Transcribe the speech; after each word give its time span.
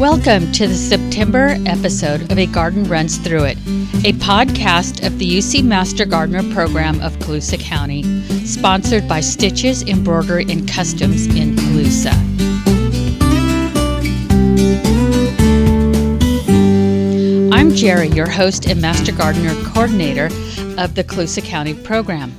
Welcome 0.00 0.50
to 0.52 0.66
the 0.66 0.76
September 0.76 1.56
episode 1.66 2.32
of 2.32 2.38
A 2.38 2.46
Garden 2.46 2.84
Runs 2.84 3.18
Through 3.18 3.44
It, 3.44 3.58
a 3.58 4.14
podcast 4.14 5.06
of 5.06 5.18
the 5.18 5.30
UC 5.30 5.62
Master 5.62 6.06
Gardener 6.06 6.42
program 6.54 6.98
of 7.02 7.18
Colusa 7.18 7.60
County, 7.60 8.02
sponsored 8.46 9.06
by 9.06 9.20
Stitches 9.20 9.82
Embroidery 9.82 10.46
and 10.48 10.66
Customs 10.66 11.26
in 11.26 11.54
Colusa. 11.54 12.14
I'm 17.52 17.74
Jerry, 17.74 18.08
your 18.08 18.30
host 18.30 18.66
and 18.66 18.80
Master 18.80 19.12
Gardener 19.12 19.54
Coordinator 19.64 20.30
of 20.78 20.94
the 20.94 21.04
Colusa 21.04 21.44
County 21.44 21.74
program. 21.74 22.32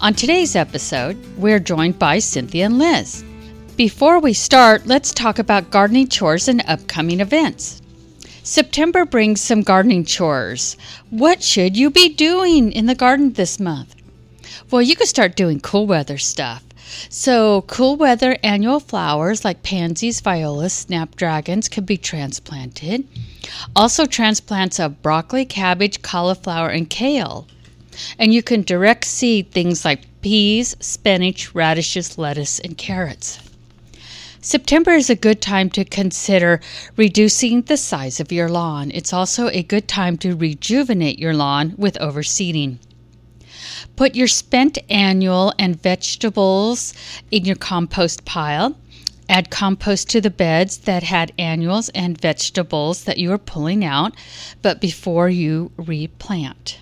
On 0.00 0.12
today's 0.12 0.54
episode, 0.54 1.16
we're 1.38 1.60
joined 1.60 1.98
by 1.98 2.18
Cynthia 2.18 2.66
and 2.66 2.78
Liz. 2.78 3.24
Before 3.76 4.20
we 4.20 4.34
start, 4.34 4.86
let's 4.86 5.12
talk 5.12 5.40
about 5.40 5.72
gardening 5.72 6.06
chores 6.06 6.46
and 6.46 6.62
upcoming 6.64 7.18
events. 7.18 7.82
September 8.44 9.04
brings 9.04 9.40
some 9.40 9.62
gardening 9.62 10.04
chores. 10.04 10.76
What 11.10 11.42
should 11.42 11.76
you 11.76 11.90
be 11.90 12.08
doing 12.08 12.70
in 12.70 12.86
the 12.86 12.94
garden 12.94 13.32
this 13.32 13.58
month? 13.58 13.96
Well, 14.70 14.80
you 14.80 14.94
could 14.94 15.08
start 15.08 15.34
doing 15.34 15.58
cool 15.58 15.88
weather 15.88 16.18
stuff. 16.18 16.62
So, 17.08 17.62
cool 17.62 17.96
weather 17.96 18.36
annual 18.44 18.78
flowers 18.78 19.44
like 19.44 19.64
pansies, 19.64 20.20
violas, 20.20 20.72
snapdragons 20.72 21.68
could 21.68 21.84
be 21.84 21.96
transplanted. 21.96 23.08
Also, 23.74 24.06
transplants 24.06 24.78
of 24.78 25.02
broccoli, 25.02 25.44
cabbage, 25.44 26.00
cauliflower, 26.00 26.68
and 26.68 26.88
kale. 26.88 27.48
And 28.20 28.32
you 28.32 28.40
can 28.40 28.62
direct 28.62 29.04
seed 29.04 29.50
things 29.50 29.84
like 29.84 30.02
peas, 30.20 30.76
spinach, 30.78 31.52
radishes, 31.56 32.16
lettuce, 32.16 32.60
and 32.60 32.78
carrots. 32.78 33.40
September 34.44 34.90
is 34.90 35.08
a 35.08 35.16
good 35.16 35.40
time 35.40 35.70
to 35.70 35.86
consider 35.86 36.60
reducing 36.98 37.62
the 37.62 37.78
size 37.78 38.20
of 38.20 38.30
your 38.30 38.50
lawn. 38.50 38.90
It's 38.92 39.10
also 39.10 39.48
a 39.48 39.62
good 39.62 39.88
time 39.88 40.18
to 40.18 40.36
rejuvenate 40.36 41.18
your 41.18 41.32
lawn 41.32 41.72
with 41.78 41.96
overseeding. 41.98 42.76
Put 43.96 44.14
your 44.14 44.28
spent 44.28 44.76
annual 44.90 45.54
and 45.58 45.82
vegetables 45.82 46.92
in 47.30 47.46
your 47.46 47.56
compost 47.56 48.26
pile. 48.26 48.76
Add 49.30 49.48
compost 49.48 50.10
to 50.10 50.20
the 50.20 50.28
beds 50.28 50.76
that 50.76 51.04
had 51.04 51.32
annuals 51.38 51.88
and 51.94 52.20
vegetables 52.20 53.04
that 53.04 53.16
you 53.16 53.32
are 53.32 53.38
pulling 53.38 53.82
out, 53.82 54.14
but 54.60 54.78
before 54.78 55.30
you 55.30 55.72
replant. 55.78 56.80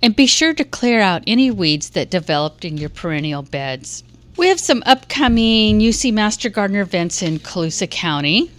And 0.00 0.14
be 0.14 0.26
sure 0.26 0.54
to 0.54 0.64
clear 0.64 1.00
out 1.00 1.24
any 1.26 1.50
weeds 1.50 1.90
that 1.90 2.08
developed 2.08 2.64
in 2.64 2.76
your 2.76 2.88
perennial 2.88 3.42
beds. 3.42 4.04
We 4.36 4.48
have 4.48 4.58
some 4.58 4.82
upcoming 4.84 5.78
UC 5.78 6.12
Master 6.12 6.48
Gardener 6.48 6.80
events 6.80 7.22
in 7.22 7.38
Colusa 7.38 7.88
County. 7.88 8.50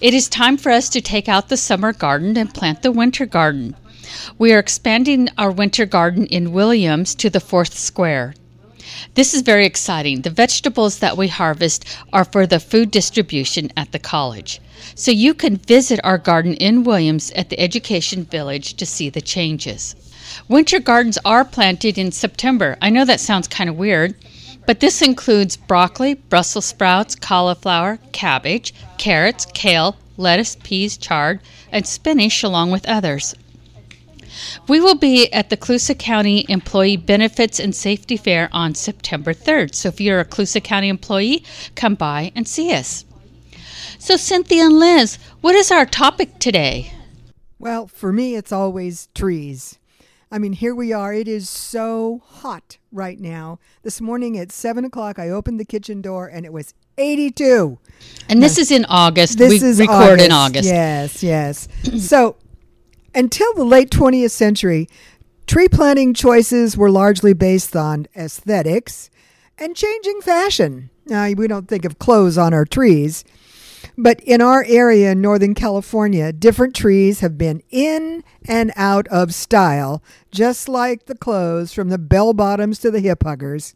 It 0.00 0.14
is 0.14 0.28
time 0.28 0.56
for 0.56 0.72
us 0.72 0.88
to 0.88 1.00
take 1.00 1.28
out 1.28 1.48
the 1.48 1.56
summer 1.56 1.92
garden 1.92 2.36
and 2.36 2.52
plant 2.52 2.82
the 2.82 2.90
winter 2.90 3.24
garden. 3.24 3.76
We 4.36 4.52
are 4.52 4.58
expanding 4.58 5.28
our 5.38 5.52
winter 5.52 5.86
garden 5.86 6.26
in 6.26 6.52
Williams 6.52 7.14
to 7.16 7.30
the 7.30 7.38
fourth 7.38 7.78
square. 7.78 8.34
This 9.14 9.32
is 9.32 9.42
very 9.42 9.64
exciting. 9.64 10.22
The 10.22 10.30
vegetables 10.30 10.98
that 10.98 11.16
we 11.16 11.28
harvest 11.28 11.84
are 12.12 12.24
for 12.24 12.44
the 12.44 12.58
food 12.58 12.90
distribution 12.90 13.70
at 13.76 13.92
the 13.92 14.00
college. 14.00 14.60
So 14.96 15.12
you 15.12 15.34
can 15.34 15.56
visit 15.56 16.00
our 16.02 16.18
garden 16.18 16.54
in 16.54 16.82
Williams 16.82 17.30
at 17.36 17.48
the 17.48 17.60
Education 17.60 18.24
Village 18.24 18.74
to 18.74 18.84
see 18.84 19.08
the 19.08 19.20
changes. 19.20 19.94
Winter 20.48 20.80
gardens 20.80 21.16
are 21.24 21.44
planted 21.44 21.96
in 21.96 22.10
September. 22.10 22.76
I 22.82 22.90
know 22.90 23.04
that 23.04 23.20
sounds 23.20 23.46
kind 23.46 23.70
of 23.70 23.76
weird, 23.76 24.16
but 24.66 24.80
this 24.80 25.00
includes 25.00 25.56
broccoli, 25.56 26.14
Brussels 26.14 26.64
sprouts, 26.64 27.14
cauliflower, 27.14 27.98
cabbage, 28.12 28.74
carrots, 28.98 29.46
kale, 29.54 29.96
lettuce, 30.16 30.56
peas, 30.62 30.96
chard, 30.96 31.40
and 31.70 31.86
spinach, 31.86 32.42
along 32.42 32.70
with 32.70 32.88
others. 32.88 33.34
We 34.68 34.80
will 34.80 34.96
be 34.96 35.32
at 35.32 35.50
the 35.50 35.56
Colusa 35.56 35.98
County 35.98 36.44
Employee 36.48 36.96
Benefits 36.96 37.58
and 37.58 37.74
Safety 37.74 38.16
Fair 38.16 38.48
on 38.52 38.74
September 38.74 39.32
3rd. 39.32 39.74
So 39.74 39.88
if 39.88 40.00
you're 40.00 40.20
a 40.20 40.24
Colusa 40.24 40.62
County 40.62 40.88
employee, 40.88 41.44
come 41.74 41.94
by 41.94 42.32
and 42.34 42.46
see 42.46 42.72
us. 42.72 43.04
So, 43.98 44.16
Cynthia 44.16 44.66
and 44.66 44.78
Liz, 44.78 45.18
what 45.40 45.54
is 45.54 45.70
our 45.70 45.86
topic 45.86 46.38
today? 46.38 46.92
Well, 47.58 47.86
for 47.86 48.12
me, 48.12 48.36
it's 48.36 48.52
always 48.52 49.08
trees. 49.14 49.78
I 50.36 50.38
mean, 50.38 50.52
here 50.52 50.74
we 50.74 50.92
are. 50.92 51.14
It 51.14 51.28
is 51.28 51.48
so 51.48 52.20
hot 52.26 52.76
right 52.92 53.18
now. 53.18 53.58
This 53.84 54.02
morning 54.02 54.38
at 54.38 54.52
7 54.52 54.84
o'clock, 54.84 55.18
I 55.18 55.30
opened 55.30 55.58
the 55.58 55.64
kitchen 55.64 56.02
door 56.02 56.26
and 56.26 56.44
it 56.44 56.52
was 56.52 56.74
82. 56.98 57.78
And 58.28 58.42
this 58.42 58.58
now, 58.58 58.60
is 58.60 58.70
in 58.70 58.84
August. 58.84 59.38
This 59.38 59.62
we 59.62 59.66
is 59.66 59.80
record 59.80 59.94
August. 59.94 60.24
in 60.26 60.32
August. 60.32 60.68
Yes, 60.68 61.22
yes. 61.22 61.68
so 62.06 62.36
until 63.14 63.54
the 63.54 63.64
late 63.64 63.88
20th 63.88 64.30
century, 64.30 64.88
tree 65.46 65.68
planting 65.68 66.12
choices 66.12 66.76
were 66.76 66.90
largely 66.90 67.32
based 67.32 67.74
on 67.74 68.06
aesthetics 68.14 69.08
and 69.56 69.74
changing 69.74 70.20
fashion. 70.20 70.90
Now, 71.06 71.30
we 71.30 71.48
don't 71.48 71.66
think 71.66 71.86
of 71.86 71.98
clothes 71.98 72.36
on 72.36 72.52
our 72.52 72.66
trees. 72.66 73.24
But 73.98 74.20
in 74.20 74.42
our 74.42 74.64
area 74.68 75.12
in 75.12 75.20
Northern 75.22 75.54
California, 75.54 76.32
different 76.32 76.76
trees 76.76 77.20
have 77.20 77.38
been 77.38 77.62
in 77.70 78.22
and 78.46 78.72
out 78.76 79.08
of 79.08 79.34
style, 79.34 80.02
just 80.30 80.68
like 80.68 81.06
the 81.06 81.16
clothes 81.16 81.72
from 81.72 81.88
the 81.88 81.98
bell 81.98 82.34
bottoms 82.34 82.78
to 82.80 82.90
the 82.90 83.00
hip 83.00 83.22
huggers. 83.22 83.74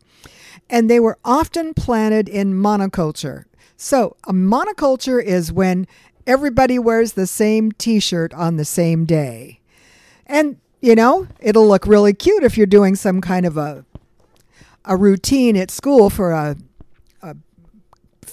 And 0.69 0.91
they 0.91 1.00
were 1.00 1.19
often 1.25 1.72
planted 1.72 2.28
in 2.28 2.53
monoculture. 2.53 3.44
So, 3.76 4.16
a 4.26 4.32
monoculture 4.32 5.22
is 5.22 5.50
when 5.50 5.86
everybody 6.26 6.78
wears 6.78 7.14
the 7.14 7.26
same 7.26 7.72
t 7.72 7.98
shirt 7.98 8.34
on 8.34 8.56
the 8.56 8.64
same 8.66 9.06
day. 9.06 9.60
And, 10.26 10.58
you 10.82 10.94
know, 10.94 11.28
it'll 11.41 11.66
look 11.66 11.87
really 11.87 12.12
cute 12.12 12.44
if 12.44 12.58
you're 12.58 12.66
doing 12.66 12.94
some 12.94 13.22
kind 13.22 13.47
of 13.47 13.56
a, 13.56 13.87
a 14.84 14.97
routine 14.97 15.56
at 15.56 15.70
school 15.70 16.10
for 16.10 16.31
a, 16.31 16.50
a 16.50 16.56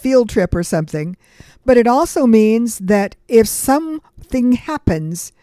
field 0.07 0.29
trip 0.29 0.55
or 0.55 0.63
something. 0.63 1.17
But 1.65 1.75
it 1.75 1.85
also 1.85 2.25
means 2.25 2.79
that 2.79 3.17
if 3.27 3.45
something 3.45 4.53
happens 4.53 5.33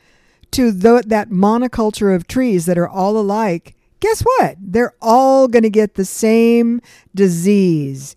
to 0.52 0.72
the, 0.72 1.04
that 1.06 1.28
monoculture 1.28 2.16
of 2.16 2.26
trees 2.26 2.64
that 2.64 2.78
are 2.78 2.88
all 2.88 3.18
alike, 3.18 3.76
guess 4.00 4.22
what? 4.22 4.56
They're 4.58 4.94
all 5.02 5.48
going 5.48 5.64
to 5.64 5.70
get 5.70 5.96
the 5.96 6.06
same 6.06 6.80
disease, 7.14 8.16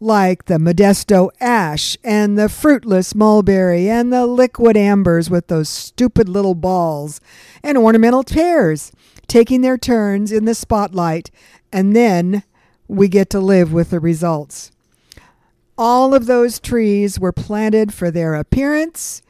like 0.00 0.46
the 0.46 0.54
Modesto 0.54 1.28
ash 1.40 1.98
and 2.02 2.38
the 2.38 2.48
fruitless 2.48 3.14
mulberry 3.14 3.90
and 3.90 4.10
the 4.10 4.24
liquid 4.24 4.78
ambers 4.78 5.28
with 5.28 5.48
those 5.48 5.68
stupid 5.68 6.26
little 6.26 6.54
balls 6.54 7.20
and 7.62 7.76
ornamental 7.76 8.24
pears 8.24 8.92
taking 9.26 9.60
their 9.60 9.76
turns 9.76 10.32
in 10.32 10.46
the 10.46 10.54
spotlight, 10.54 11.30
and 11.70 11.94
then 11.94 12.44
we 12.88 13.08
get 13.08 13.28
to 13.28 13.40
live 13.40 13.74
with 13.74 13.90
the 13.90 14.00
results. 14.00 14.70
All 15.78 16.14
of 16.14 16.26
those 16.26 16.58
trees 16.58 17.20
were 17.20 17.32
planted 17.32 17.92
for 17.92 18.10
their 18.10 18.34
appearance 18.34 19.22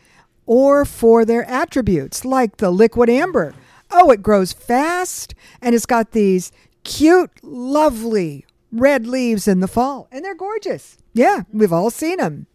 or 0.46 0.84
for 0.84 1.24
their 1.24 1.44
attributes, 1.44 2.24
like 2.24 2.58
the 2.58 2.70
liquid 2.70 3.10
amber. 3.10 3.54
Oh, 3.90 4.10
it 4.10 4.22
grows 4.22 4.52
fast 4.52 5.34
and 5.60 5.74
it's 5.74 5.86
got 5.86 6.12
these 6.12 6.52
cute, 6.84 7.30
lovely 7.42 8.46
red 8.70 9.06
leaves 9.06 9.48
in 9.48 9.60
the 9.60 9.68
fall, 9.68 10.08
and 10.12 10.24
they're 10.24 10.34
gorgeous. 10.34 10.98
Yeah, 11.12 11.42
we've 11.52 11.72
all 11.72 11.90
seen 11.90 12.18
them. 12.18 12.46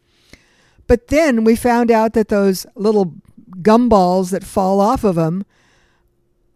But 0.88 1.08
then 1.08 1.44
we 1.44 1.56
found 1.56 1.92
out 1.92 2.14
that 2.14 2.30
those 2.30 2.66
little 2.76 3.16
gumballs 3.62 4.32
that 4.32 4.44
fall 4.44 4.80
off 4.80 5.04
of 5.04 5.16
them 5.16 5.46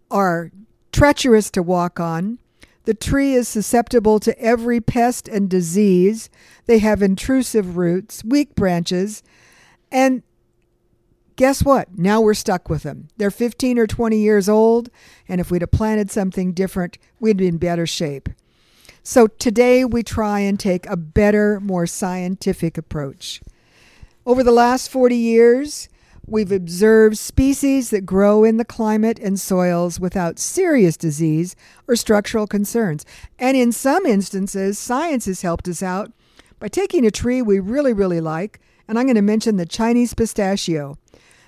are 0.10 0.52
treacherous 0.92 1.50
to 1.52 1.64
walk 1.64 2.00
on 2.00 2.40
the 2.86 2.94
tree 2.94 3.34
is 3.34 3.48
susceptible 3.48 4.20
to 4.20 4.40
every 4.40 4.80
pest 4.80 5.28
and 5.28 5.50
disease. 5.50 6.30
They 6.66 6.80
have 6.80 7.02
intrusive 7.02 7.78
roots, 7.78 8.24
weak 8.24 8.56
branches, 8.56 9.24
and 9.92 10.24
guess 11.36 11.64
what? 11.64 11.98
Now 11.98 12.22
we're 12.22 12.34
stuck 12.34 12.70
with 12.70 12.84
them. 12.84 13.08
They're 13.18 13.32
15 13.32 13.78
or 13.80 13.88
20 13.88 14.18
years 14.18 14.48
old, 14.48 14.90
and 15.28 15.42
if 15.42 15.52
we'd 15.52 15.62
have 15.62 15.72
planted 15.72 16.12
something 16.12 16.54
different, 16.54 16.98
we'd 17.20 17.38
be 17.38 17.48
in 17.48 17.58
better 17.58 17.86
shape. 17.86 18.30
So 19.04 19.28
today 19.28 19.86
we 19.86 20.02
try 20.02 20.40
and 20.40 20.60
take 20.60 20.88
a 20.88 20.98
better, 20.98 21.60
more 21.60 21.86
scientific 21.86 22.78
approach. 22.78 23.42
Over 24.26 24.44
the 24.44 24.52
last 24.52 24.90
40 24.90 25.16
years, 25.16 25.90
We've 26.28 26.52
observed 26.52 27.20
species 27.20 27.92
that 27.92 28.06
grow 28.06 28.44
in 28.44 28.58
the 28.58 28.66
climate 28.66 29.20
and 29.20 29.40
soils 29.40 30.00
without 30.00 30.40
serious 30.40 30.98
disease 30.98 31.56
or 31.88 31.96
structural 31.96 32.48
concerns. 32.48 33.06
And 33.38 33.56
in 33.56 33.72
some 33.72 34.08
instances, 34.08 34.80
science 34.80 35.26
has 35.26 35.44
helped 35.44 35.68
us 35.68 35.84
out 35.84 36.12
by 36.60 36.68
taking 36.68 37.06
a 37.06 37.12
tree 37.12 37.44
we 37.44 37.60
really, 37.60 37.94
really 37.94 38.22
like, 38.22 38.60
and 38.88 38.98
I'm 38.98 39.06
going 39.06 39.16
to 39.16 39.22
mention 39.22 39.58
the 39.58 39.68
Chinese 39.68 40.16
pistachio. 40.16 40.98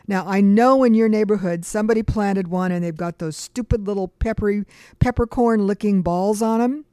Now, 0.07 0.27
I 0.27 0.41
know 0.41 0.83
in 0.83 0.93
your 0.93 1.09
neighborhood 1.09 1.65
somebody 1.65 2.03
planted 2.03 2.47
one 2.47 2.71
and 2.71 2.83
they've 2.83 2.95
got 2.95 3.17
those 3.17 3.35
stupid 3.35 3.87
little 3.87 4.09
peppery 4.09 4.63
peppercorn 4.99 5.65
looking 5.65 6.03
balls 6.03 6.41
on 6.43 6.59
them. 6.59 6.85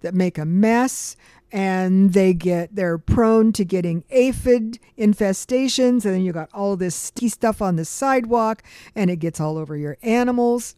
that 0.00 0.14
make 0.14 0.38
a 0.38 0.44
mess 0.44 1.16
and 1.50 2.12
they 2.12 2.34
get 2.34 2.74
they're 2.74 2.98
prone 2.98 3.52
to 3.52 3.64
getting 3.64 4.04
aphid 4.10 4.78
infestations 4.98 6.04
and 6.04 6.14
then 6.14 6.20
you 6.22 6.32
got 6.32 6.50
all 6.52 6.76
this 6.76 6.94
sticky 6.94 7.28
stuff 7.28 7.62
on 7.62 7.76
the 7.76 7.84
sidewalk 7.84 8.62
and 8.94 9.10
it 9.10 9.16
gets 9.16 9.40
all 9.40 9.56
over 9.56 9.76
your 9.76 9.96
animals. 10.02 10.76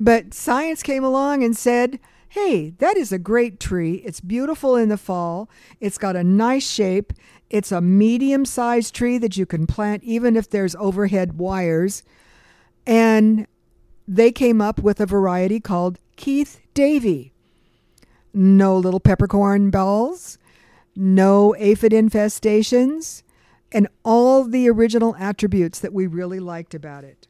But 0.00 0.34
science 0.34 0.82
came 0.82 1.04
along 1.04 1.44
and 1.44 1.56
said 1.56 2.00
hey 2.30 2.70
that 2.78 2.96
is 2.96 3.12
a 3.12 3.18
great 3.18 3.60
tree. 3.60 3.96
It's 4.04 4.20
beautiful 4.20 4.76
in 4.76 4.88
the 4.88 4.96
fall. 4.96 5.48
It's 5.80 5.98
got 5.98 6.16
a 6.16 6.24
nice 6.24 6.68
shape. 6.68 7.12
It's 7.48 7.70
a 7.70 7.80
medium 7.80 8.44
sized 8.44 8.94
tree 8.94 9.18
that 9.18 9.36
you 9.36 9.46
can 9.46 9.66
plant 9.66 10.02
even 10.02 10.36
if 10.36 10.50
there's 10.50 10.74
overhead 10.76 11.38
wires. 11.38 12.02
And 12.86 13.46
they 14.08 14.32
came 14.32 14.60
up 14.60 14.80
with 14.80 15.00
a 15.00 15.06
variety 15.06 15.60
called 15.60 15.98
Keith 16.16 16.60
Davey 16.74 17.31
no 18.34 18.76
little 18.76 19.00
peppercorn 19.00 19.70
balls, 19.70 20.38
no 20.96 21.54
aphid 21.56 21.92
infestations, 21.92 23.22
and 23.70 23.88
all 24.04 24.44
the 24.44 24.68
original 24.68 25.16
attributes 25.16 25.78
that 25.80 25.92
we 25.92 26.06
really 26.06 26.40
liked 26.40 26.74
about 26.74 27.04
it. 27.04 27.26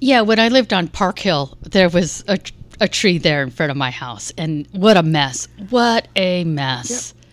Yeah, 0.00 0.22
when 0.22 0.38
I 0.38 0.48
lived 0.48 0.72
on 0.72 0.88
Park 0.88 1.18
Hill, 1.18 1.56
there 1.62 1.88
was 1.88 2.24
a, 2.28 2.38
a 2.80 2.88
tree 2.88 3.18
there 3.18 3.42
in 3.42 3.50
front 3.50 3.70
of 3.70 3.76
my 3.76 3.90
house, 3.90 4.32
and 4.36 4.66
what 4.72 4.96
a 4.96 5.02
mess! 5.02 5.48
What 5.70 6.08
a 6.16 6.44
mess. 6.44 7.14
Yep. 7.14 7.24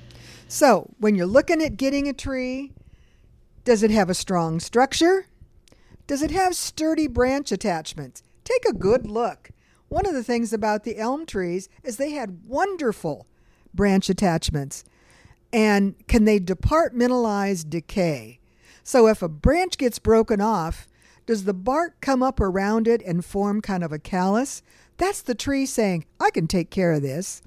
So, 0.49 0.89
when 0.99 1.15
you're 1.15 1.25
looking 1.25 1.61
at 1.61 1.77
getting 1.77 2.07
a 2.07 2.13
tree, 2.13 2.71
does 3.65 3.83
it 3.83 3.91
have 3.91 4.09
a 4.09 4.13
strong 4.13 4.59
structure? 4.59 5.25
Does 6.07 6.21
it 6.21 6.31
have 6.31 6.55
sturdy 6.55 7.07
branch 7.07 7.51
attachments? 7.51 8.23
Take 8.45 8.63
a 8.65 8.73
good 8.73 9.05
look. 9.05 9.49
One 9.89 10.05
of 10.05 10.13
the 10.13 10.23
things 10.23 10.51
about 10.51 10.83
the 10.83 10.97
elm 10.97 11.25
trees 11.25 11.69
is 11.83 11.97
they 11.97 12.11
had 12.11 12.45
wonderful 12.45 13.25
branch 13.73 14.09
attachments. 14.09 14.83
And 15.53 15.95
can 16.07 16.25
they 16.25 16.39
departmentalize 16.39 17.69
decay? 17.69 18.39
So 18.83 19.07
if 19.07 19.21
a 19.21 19.29
branch 19.29 19.77
gets 19.77 19.99
broken 19.99 20.41
off, 20.41 20.87
does 21.25 21.45
the 21.45 21.53
bark 21.53 21.99
come 22.01 22.21
up 22.21 22.39
around 22.39 22.87
it 22.87 23.01
and 23.05 23.23
form 23.23 23.61
kind 23.61 23.83
of 23.83 23.91
a 23.91 23.99
callus? 23.99 24.61
That's 24.97 25.21
the 25.21 25.35
tree 25.35 25.65
saying, 25.65 26.05
I 26.19 26.31
can 26.31 26.47
take 26.47 26.69
care 26.69 26.93
of 26.93 27.01
this. 27.01 27.41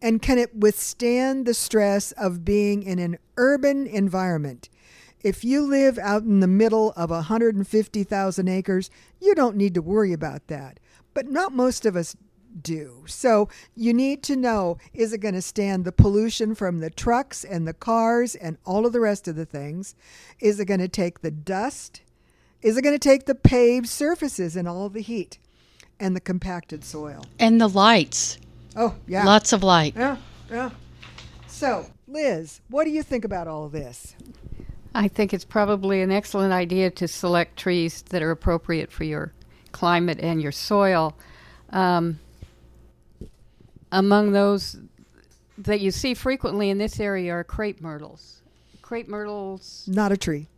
And 0.00 0.20
can 0.20 0.38
it 0.38 0.56
withstand 0.56 1.46
the 1.46 1.54
stress 1.54 2.10
of 2.12 2.44
being 2.44 2.82
in 2.82 2.98
an 2.98 3.18
urban 3.36 3.86
environment? 3.86 4.68
If 5.22 5.44
you 5.44 5.62
live 5.62 5.98
out 5.98 6.22
in 6.22 6.40
the 6.40 6.48
middle 6.48 6.92
of 6.96 7.10
150,000 7.10 8.48
acres, 8.48 8.90
you 9.20 9.34
don't 9.36 9.56
need 9.56 9.74
to 9.74 9.82
worry 9.82 10.12
about 10.12 10.48
that 10.48 10.80
but 11.14 11.28
not 11.28 11.52
most 11.52 11.86
of 11.86 11.96
us 11.96 12.16
do. 12.60 13.04
So 13.06 13.48
you 13.74 13.94
need 13.94 14.22
to 14.24 14.36
know 14.36 14.78
is 14.92 15.12
it 15.12 15.18
going 15.18 15.34
to 15.34 15.42
stand 15.42 15.84
the 15.84 15.92
pollution 15.92 16.54
from 16.54 16.80
the 16.80 16.90
trucks 16.90 17.44
and 17.44 17.66
the 17.66 17.72
cars 17.72 18.34
and 18.34 18.58
all 18.64 18.86
of 18.86 18.92
the 18.92 19.00
rest 19.00 19.28
of 19.28 19.36
the 19.36 19.46
things? 19.46 19.94
Is 20.40 20.60
it 20.60 20.66
going 20.66 20.80
to 20.80 20.88
take 20.88 21.20
the 21.20 21.30
dust? 21.30 22.02
Is 22.60 22.76
it 22.76 22.82
going 22.82 22.94
to 22.94 22.98
take 22.98 23.26
the 23.26 23.34
paved 23.34 23.88
surfaces 23.88 24.56
and 24.56 24.68
all 24.68 24.88
the 24.88 25.00
heat 25.00 25.38
and 25.98 26.14
the 26.14 26.20
compacted 26.20 26.84
soil? 26.84 27.24
And 27.38 27.60
the 27.60 27.68
lights. 27.68 28.38
Oh, 28.76 28.94
yeah. 29.06 29.24
Lots 29.24 29.52
of 29.52 29.62
light. 29.62 29.94
Yeah, 29.96 30.16
yeah. 30.50 30.70
So, 31.46 31.86
Liz, 32.06 32.60
what 32.68 32.84
do 32.84 32.90
you 32.90 33.02
think 33.02 33.24
about 33.24 33.48
all 33.48 33.64
of 33.64 33.72
this? 33.72 34.14
I 34.94 35.08
think 35.08 35.32
it's 35.32 35.44
probably 35.44 36.02
an 36.02 36.10
excellent 36.10 36.52
idea 36.52 36.90
to 36.90 37.08
select 37.08 37.58
trees 37.58 38.02
that 38.10 38.22
are 38.22 38.30
appropriate 38.30 38.92
for 38.92 39.04
your 39.04 39.32
climate 39.72 40.20
and 40.20 40.40
your 40.40 40.52
soil. 40.52 41.16
Um, 41.70 42.20
among 43.90 44.32
those 44.32 44.76
that 45.58 45.80
you 45.80 45.90
see 45.90 46.14
frequently 46.14 46.70
in 46.70 46.78
this 46.78 46.98
area 47.00 47.32
are 47.32 47.44
crepe 47.44 47.80
myrtles. 47.80 48.42
Crepe 48.80 49.08
myrtles. 49.08 49.84
Not 49.86 50.12
a 50.12 50.16
tree. 50.16 50.48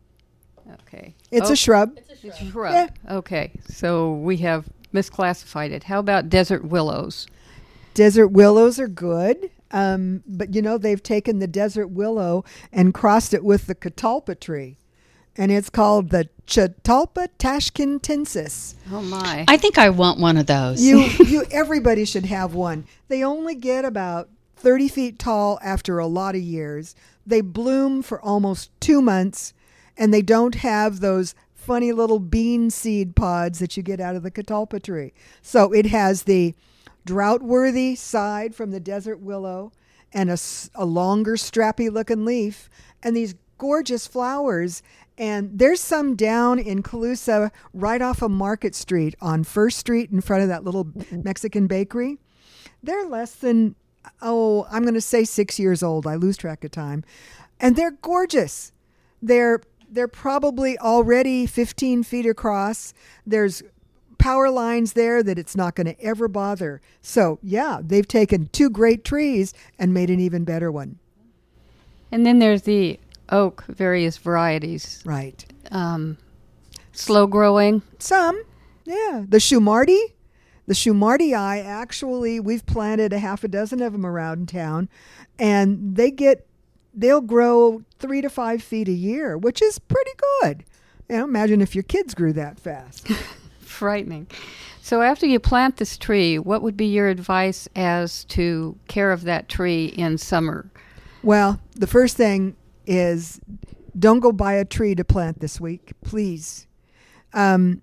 Okay. 0.83 1.15
It's 1.31 1.51
oh, 1.51 1.53
a 1.53 1.57
shrub. 1.57 1.99
It's 1.99 2.11
a 2.11 2.17
shrub. 2.17 2.33
It's 2.33 2.41
a 2.41 2.51
shrub. 2.51 2.73
Yeah. 2.73 3.17
Okay. 3.17 3.53
So 3.69 4.15
we 4.15 4.39
have 4.39 4.67
misclassified 4.93 5.71
it. 5.71 5.85
How 5.85 5.99
about 5.99 6.29
desert 6.29 6.65
willows? 6.65 7.27
Desert 7.93 8.29
willows 8.29 8.79
are 8.79 8.89
good. 8.89 9.51
Um, 9.71 10.23
but 10.27 10.55
you 10.55 10.63
know, 10.63 10.79
they've 10.79 11.03
taken 11.03 11.41
the 11.41 11.47
desert 11.47 11.89
willow 11.89 12.45
and 12.73 12.95
crossed 12.95 13.35
it 13.35 13.45
with 13.45 13.67
the 13.67 13.75
catalpa 13.75 14.39
tree 14.39 14.79
and 15.37 15.51
it's 15.51 15.71
called 15.71 16.11
the 16.11 16.29
Chitalpa 16.47 17.29
tashkentensis. 17.39 18.75
Oh 18.93 19.03
my! 19.03 19.45
I 19.49 19.57
think 19.57 19.79
I 19.79 19.91
want 19.91 20.21
one 20.21 20.37
of 20.37 20.47
those. 20.47 20.83
You, 20.83 21.01
you, 21.27 21.45
everybody 21.51 22.05
should 22.05 22.27
have 22.27 22.55
one. 22.55 22.87
They 23.09 23.25
only 23.25 23.55
get 23.55 23.85
about 23.85 24.29
thirty 24.57 24.89
feet 24.89 25.19
tall 25.19 25.59
after 25.63 25.99
a 25.99 26.07
lot 26.07 26.35
of 26.35 26.43
years. 26.43 26.95
They 27.27 27.41
bloom 27.41 28.03
for 28.03 28.21
almost 28.21 28.71
two 28.81 29.01
months, 29.01 29.55
and 29.97 30.13
they 30.13 30.23
don't 30.23 30.57
have 30.57 31.01
those 31.01 31.35
funny 31.55 31.93
little 31.93 32.19
bean 32.19 32.69
seed 32.69 33.17
pods 33.17 33.59
that 33.59 33.77
you 33.77 33.83
get 33.83 33.99
out 34.01 34.17
of 34.17 34.23
the 34.23 34.31
catalpa 34.31 34.83
tree. 34.83 35.15
So 35.41 35.73
it 35.73 35.87
has 35.87 36.25
the 36.25 36.55
drought-worthy 37.07 37.95
side 37.95 38.55
from 38.55 38.71
the 38.71 38.81
desert 38.81 39.21
willow, 39.21 39.73
and 40.13 40.31
a, 40.31 40.39
a 40.75 40.85
longer, 40.85 41.37
strappy-looking 41.37 42.25
leaf, 42.27 42.69
and 43.03 43.17
these 43.17 43.35
gorgeous 43.57 44.07
flowers 44.07 44.83
and 45.17 45.59
there's 45.59 45.81
some 45.81 46.17
down 46.17 46.59
in 46.59 46.83
Colusa, 46.83 47.51
right 47.73 48.03
off 48.03 48.23
of 48.23 48.31
Market 48.31 48.75
Street 48.75 49.15
on 49.21 49.45
First 49.45 49.79
Street 49.79 50.11
in 50.11 50.21
front 50.21 50.43
of 50.43 50.49
that 50.49 50.65
little 50.65 50.89
Mexican 51.13 51.67
bakery. 51.67 52.19
They're 52.83 53.07
less 53.07 53.35
than, 53.35 53.77
oh, 54.21 54.67
I'm 54.71 54.83
going 54.83 54.95
to 54.95 55.01
say 55.01 55.25
six 55.25 55.59
years 55.59 55.83
old. 55.83 56.07
I 56.07 56.17
lose 56.17 56.37
track 56.37 56.65
of 56.65 56.73
time. 56.73 57.05
And 57.61 57.77
they're 57.77 57.93
gorgeous. 57.93 58.73
They're, 59.23 59.61
they're 59.89 60.09
probably 60.09 60.77
already 60.79 61.47
15 61.47 62.03
feet 62.03 62.27
across. 62.27 62.93
There's 63.25 63.63
power 64.19 64.51
lines 64.51 64.95
there 64.95 65.23
that 65.23 65.39
it's 65.39 65.55
not 65.55 65.77
going 65.77 65.87
to 65.87 66.01
ever 66.01 66.27
bother. 66.27 66.81
So, 67.01 67.39
yeah, 67.41 67.81
they've 67.83 68.09
taken 68.09 68.49
two 68.49 68.69
great 68.69 69.05
trees 69.05 69.55
and 69.79 69.95
made 69.95 70.11
an 70.11 70.19
even 70.19 70.45
better 70.45 70.73
one. 70.73 70.99
And 72.11 72.27
then 72.27 72.39
there's 72.39 72.63
the 72.63 72.99
oak, 73.29 73.65
various 73.69 74.17
varieties. 74.17 75.03
Right. 75.05 75.44
Um, 75.71 76.19
slow 76.93 77.26
growing. 77.26 77.82
Some, 77.99 78.43
yeah. 78.85 79.25
The 79.29 79.38
Shumardi, 79.38 80.12
the 80.67 80.75
Shumardii, 80.75 81.35
actually, 81.35 82.41
we've 82.41 82.65
planted 82.67 83.12
a 83.12 83.19
half 83.19 83.44
a 83.44 83.49
dozen 83.49 83.82
of 83.82 83.93
them 83.93 84.06
around 84.06 84.49
town, 84.49 84.88
and 85.38 85.97
they 85.97 86.11
get, 86.11 86.47
they'll 86.94 87.20
grow 87.20 87.82
three 87.99 88.20
to 88.20 88.31
five 88.31 88.63
feet 88.63 88.89
a 88.89 88.93
year, 88.93 89.37
which 89.37 89.60
is 89.60 89.79
pretty 89.79 90.13
good. 90.41 90.65
You 91.08 91.19
know, 91.19 91.25
imagine 91.25 91.60
if 91.60 91.75
your 91.75 91.84
kids 91.84 92.15
grew 92.15 92.32
that 92.32 92.58
fast. 92.58 93.08
Frightening. 93.60 94.29
So, 94.81 95.03
after 95.03 95.27
you 95.27 95.41
plant 95.41 95.79
this 95.79 95.96
tree, 95.99 96.39
what 96.39 96.63
would 96.63 96.77
be 96.77 96.87
your 96.87 97.08
advice 97.08 97.69
as 97.75 98.25
to 98.27 98.79
care 98.87 99.13
of 99.13 99.25
that 99.25 99.49
tree 99.49 99.87
in 99.87 100.19
summer? 100.19 100.70
Well, 101.22 101.60
the 101.75 101.87
first 101.87 102.17
thing 102.17 102.55
is 102.86 103.41
don't 103.98 104.20
go 104.20 104.32
buy 104.32 104.55
a 104.55 104.64
tree 104.64 104.94
to 104.94 105.05
plant 105.05 105.41
this 105.41 105.60
week, 105.60 105.93
please. 106.03 106.67
Um, 107.32 107.82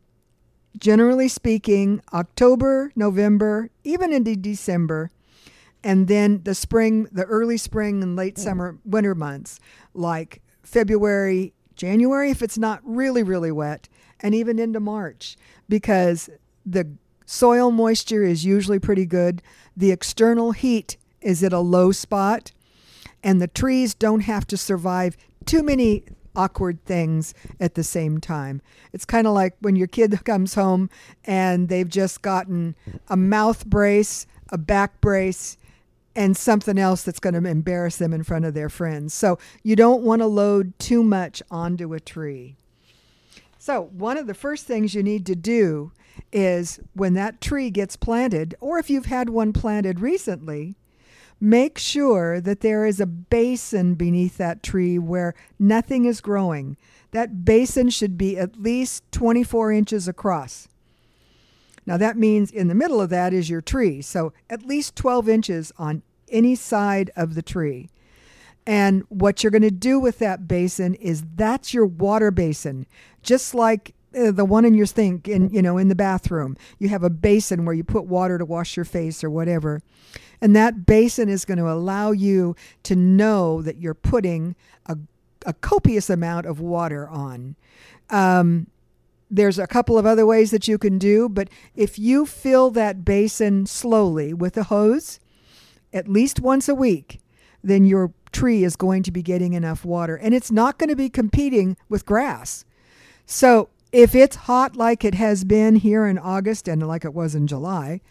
generally 0.77 1.27
speaking, 1.27 2.01
October, 2.13 2.91
November, 2.95 3.69
even 3.83 4.11
into 4.13 4.35
December, 4.35 5.11
and 5.83 6.07
then 6.07 6.41
the 6.43 6.55
spring, 6.55 7.07
the 7.11 7.23
early 7.23 7.57
spring 7.57 8.03
and 8.03 8.15
late 8.15 8.37
summer, 8.37 8.77
winter 8.85 9.15
months, 9.15 9.59
like 9.93 10.41
February, 10.63 11.53
January, 11.75 12.29
if 12.29 12.41
it's 12.41 12.57
not 12.57 12.79
really, 12.83 13.23
really 13.23 13.51
wet, 13.51 13.89
and 14.19 14.35
even 14.35 14.59
into 14.59 14.79
March, 14.79 15.35
because 15.67 16.29
the 16.65 16.87
soil 17.25 17.71
moisture 17.71 18.23
is 18.23 18.45
usually 18.45 18.79
pretty 18.79 19.05
good. 19.05 19.41
The 19.75 19.91
external 19.91 20.51
heat 20.51 20.97
is 21.21 21.43
at 21.43 21.53
a 21.53 21.59
low 21.59 21.91
spot 21.91 22.51
and 23.23 23.41
the 23.41 23.47
trees 23.47 23.93
don't 23.93 24.21
have 24.21 24.45
to 24.47 24.57
survive 24.57 25.17
too 25.45 25.63
many 25.63 26.03
awkward 26.35 26.83
things 26.85 27.33
at 27.59 27.75
the 27.75 27.83
same 27.83 28.19
time. 28.19 28.61
It's 28.93 29.05
kind 29.05 29.27
of 29.27 29.33
like 29.33 29.55
when 29.59 29.75
your 29.75 29.87
kid 29.87 30.17
comes 30.25 30.55
home 30.55 30.89
and 31.25 31.69
they've 31.69 31.89
just 31.89 32.21
gotten 32.21 32.75
a 33.09 33.17
mouth 33.17 33.65
brace, 33.65 34.25
a 34.49 34.57
back 34.57 35.01
brace, 35.01 35.57
and 36.15 36.35
something 36.35 36.77
else 36.77 37.03
that's 37.03 37.19
going 37.19 37.41
to 37.41 37.49
embarrass 37.49 37.97
them 37.97 38.13
in 38.13 38.23
front 38.23 38.45
of 38.45 38.53
their 38.53 38.69
friends. 38.69 39.13
So 39.13 39.39
you 39.63 39.75
don't 39.75 40.03
want 40.03 40.21
to 40.21 40.25
load 40.25 40.77
too 40.77 41.03
much 41.03 41.41
onto 41.49 41.93
a 41.93 41.99
tree. 41.99 42.57
So, 43.57 43.89
one 43.93 44.17
of 44.17 44.25
the 44.25 44.33
first 44.33 44.65
things 44.65 44.95
you 44.95 45.03
need 45.03 45.23
to 45.27 45.35
do 45.35 45.91
is 46.33 46.79
when 46.93 47.13
that 47.13 47.41
tree 47.41 47.69
gets 47.69 47.95
planted, 47.95 48.55
or 48.59 48.79
if 48.79 48.89
you've 48.89 49.05
had 49.05 49.29
one 49.29 49.53
planted 49.53 49.99
recently, 49.99 50.75
Make 51.43 51.79
sure 51.79 52.39
that 52.39 52.59
there 52.59 52.85
is 52.85 52.99
a 52.99 53.07
basin 53.07 53.95
beneath 53.95 54.37
that 54.37 54.61
tree 54.61 54.99
where 54.99 55.33
nothing 55.57 56.05
is 56.05 56.21
growing. 56.21 56.77
That 57.11 57.43
basin 57.43 57.89
should 57.89 58.15
be 58.15 58.37
at 58.37 58.61
least 58.61 59.03
24 59.11 59.71
inches 59.71 60.07
across. 60.07 60.67
Now, 61.87 61.97
that 61.97 62.15
means 62.15 62.51
in 62.51 62.67
the 62.67 62.75
middle 62.75 63.01
of 63.01 63.09
that 63.09 63.33
is 63.33 63.49
your 63.49 63.59
tree, 63.59 64.03
so 64.03 64.33
at 64.51 64.67
least 64.67 64.95
12 64.95 65.27
inches 65.27 65.71
on 65.79 66.03
any 66.29 66.53
side 66.53 67.09
of 67.15 67.33
the 67.33 67.41
tree. 67.41 67.89
And 68.67 69.03
what 69.09 69.43
you're 69.43 69.49
going 69.49 69.63
to 69.63 69.71
do 69.71 69.99
with 69.99 70.19
that 70.19 70.47
basin 70.47 70.93
is 70.93 71.23
that's 71.35 71.73
your 71.73 71.87
water 71.87 72.29
basin, 72.29 72.85
just 73.23 73.55
like 73.55 73.95
uh, 74.15 74.29
the 74.29 74.45
one 74.45 74.65
in 74.65 74.75
your 74.75 74.85
sink 74.85 75.27
in 75.27 75.49
you 75.49 75.61
know 75.61 75.77
in 75.77 75.87
the 75.87 75.95
bathroom. 75.95 76.55
You 76.77 76.89
have 76.89 77.03
a 77.03 77.09
basin 77.09 77.65
where 77.65 77.73
you 77.73 77.83
put 77.83 78.05
water 78.05 78.37
to 78.37 78.45
wash 78.45 78.75
your 78.75 78.85
face 78.85 79.23
or 79.23 79.31
whatever. 79.31 79.81
And 80.41 80.55
that 80.55 80.85
basin 80.85 81.29
is 81.29 81.45
going 81.45 81.59
to 81.59 81.69
allow 81.69 82.11
you 82.11 82.55
to 82.83 82.95
know 82.95 83.61
that 83.61 83.77
you're 83.77 83.93
putting 83.93 84.55
a, 84.87 84.97
a 85.45 85.53
copious 85.53 86.09
amount 86.09 86.47
of 86.47 86.59
water 86.59 87.07
on. 87.07 87.55
Um, 88.09 88.67
there's 89.29 89.59
a 89.59 89.67
couple 89.67 89.97
of 89.97 90.05
other 90.05 90.25
ways 90.25 90.51
that 90.51 90.67
you 90.67 90.77
can 90.77 90.97
do, 90.97 91.29
but 91.29 91.49
if 91.75 91.97
you 91.97 92.25
fill 92.25 92.69
that 92.71 93.05
basin 93.05 93.65
slowly 93.65 94.33
with 94.33 94.57
a 94.57 94.63
hose, 94.63 95.19
at 95.93 96.07
least 96.07 96.39
once 96.39 96.67
a 96.67 96.75
week, 96.75 97.21
then 97.63 97.85
your 97.85 98.11
tree 98.31 98.63
is 98.63 98.75
going 98.75 99.03
to 99.03 99.11
be 99.11 99.21
getting 99.21 99.53
enough 99.53 99.85
water 99.85 100.15
and 100.15 100.33
it's 100.33 100.51
not 100.51 100.77
going 100.77 100.89
to 100.89 100.95
be 100.95 101.09
competing 101.09 101.77
with 101.89 102.05
grass. 102.05 102.65
So 103.25 103.69
if 103.91 104.15
it's 104.15 104.35
hot 104.35 104.75
like 104.75 105.03
it 105.03 105.15
has 105.15 105.43
been 105.43 105.75
here 105.75 106.05
in 106.05 106.17
August 106.17 106.67
and 106.67 106.87
like 106.87 107.03
it 107.03 107.13
was 107.13 107.35
in 107.35 107.47
July, 107.47 108.01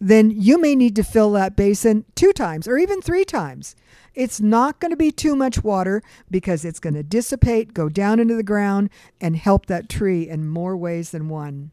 then 0.00 0.30
you 0.30 0.60
may 0.60 0.74
need 0.74 0.96
to 0.96 1.02
fill 1.02 1.32
that 1.32 1.56
basin 1.56 2.04
two 2.14 2.32
times 2.32 2.66
or 2.66 2.78
even 2.78 3.00
three 3.00 3.24
times. 3.24 3.76
It's 4.14 4.40
not 4.40 4.80
going 4.80 4.90
to 4.90 4.96
be 4.96 5.12
too 5.12 5.36
much 5.36 5.62
water 5.62 6.02
because 6.30 6.64
it's 6.64 6.80
going 6.80 6.94
to 6.94 7.02
dissipate, 7.02 7.74
go 7.74 7.88
down 7.88 8.18
into 8.18 8.34
the 8.34 8.42
ground, 8.42 8.90
and 9.20 9.36
help 9.36 9.66
that 9.66 9.88
tree 9.88 10.28
in 10.28 10.48
more 10.48 10.76
ways 10.76 11.10
than 11.10 11.28
one. 11.28 11.70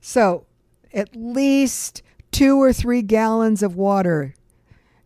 So, 0.00 0.46
at 0.92 1.14
least 1.14 2.02
two 2.32 2.60
or 2.60 2.72
three 2.72 3.02
gallons 3.02 3.62
of 3.62 3.76
water. 3.76 4.34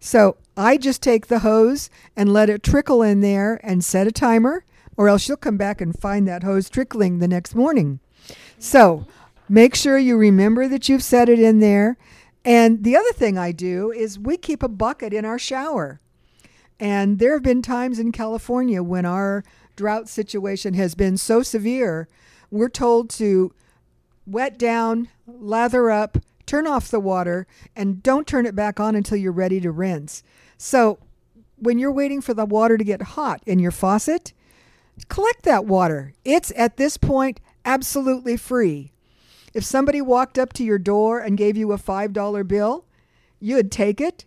So, 0.01 0.37
I 0.57 0.77
just 0.77 1.03
take 1.03 1.27
the 1.27 1.41
hose 1.41 1.91
and 2.17 2.33
let 2.33 2.51
it 2.51 2.63
trickle 2.63 3.03
in 3.03 3.21
there 3.21 3.61
and 3.63 3.85
set 3.85 4.07
a 4.07 4.13
timer, 4.13 4.65
or 4.99 5.09
else 5.09 5.29
you'll 5.29 5.39
come 5.39 5.57
back 5.57 5.81
and 5.81 5.99
find 5.99 6.27
that 6.27 6.43
hose 6.43 6.69
trickling 6.69 7.21
the 7.21 7.29
next 7.29 7.55
morning. 7.55 8.01
So, 8.59 9.07
make 9.49 9.77
sure 9.77 9.97
you 9.97 10.19
remember 10.19 10.67
that 10.67 10.89
you've 10.89 11.05
set 11.05 11.29
it 11.29 11.39
in 11.39 11.61
there. 11.61 11.97
And 12.45 12.83
the 12.83 12.97
other 12.97 13.13
thing 13.13 13.39
I 13.39 13.53
do 13.53 13.93
is 13.93 14.19
we 14.19 14.37
keep 14.37 14.63
a 14.63 14.69
bucket 14.69 15.15
in 15.15 15.25
our 15.25 15.39
shower. 15.39 16.01
And 16.81 17.21
there 17.21 17.33
have 17.33 17.45
been 17.45 17.63
times 17.63 18.01
in 18.01 18.11
California 18.11 18.83
when 18.83 19.07
our 19.07 19.45
drought 19.77 20.09
situation 20.09 20.75
has 20.75 20.97
been 20.97 21.17
so 21.17 21.43
severe, 21.43 22.09
we're 22.51 22.69
told 22.69 23.09
to 23.11 23.55
wet 24.27 24.59
down, 24.59 25.09
lather 25.27 25.91
up, 25.91 26.19
turn 26.45 26.67
off 26.67 26.91
the 26.91 26.99
water, 26.99 27.47
and 27.77 28.03
don't 28.03 28.27
turn 28.27 28.47
it 28.47 28.57
back 28.57 28.81
on 28.81 28.97
until 28.97 29.17
you're 29.17 29.31
ready 29.31 29.61
to 29.61 29.71
rinse. 29.71 30.25
So 30.57 30.99
when 31.57 31.79
you're 31.79 31.93
waiting 31.93 32.21
for 32.21 32.35
the 32.35 32.47
water 32.47 32.77
to 32.77 32.85
get 32.85 33.03
hot 33.03 33.43
in 33.47 33.61
your 33.61 33.71
faucet, 33.71 34.33
collect 35.09 35.43
that 35.45 35.67
water. 35.67 36.15
It's 36.25 36.53
at 36.57 36.77
this 36.77 36.97
point 36.97 37.41
absolutely 37.65 38.37
free. 38.37 38.93
If 39.55 39.65
somebody 39.65 40.01
walked 40.01 40.39
up 40.39 40.53
to 40.55 40.65
your 40.65 40.79
door 40.79 41.21
and 41.21 41.39
gave 41.39 41.57
you 41.57 41.73
a 41.73 41.79
$5 41.79 42.49
bill, 42.49 42.85
you'd 43.41 43.73
take 43.73 44.01
it 44.01 44.25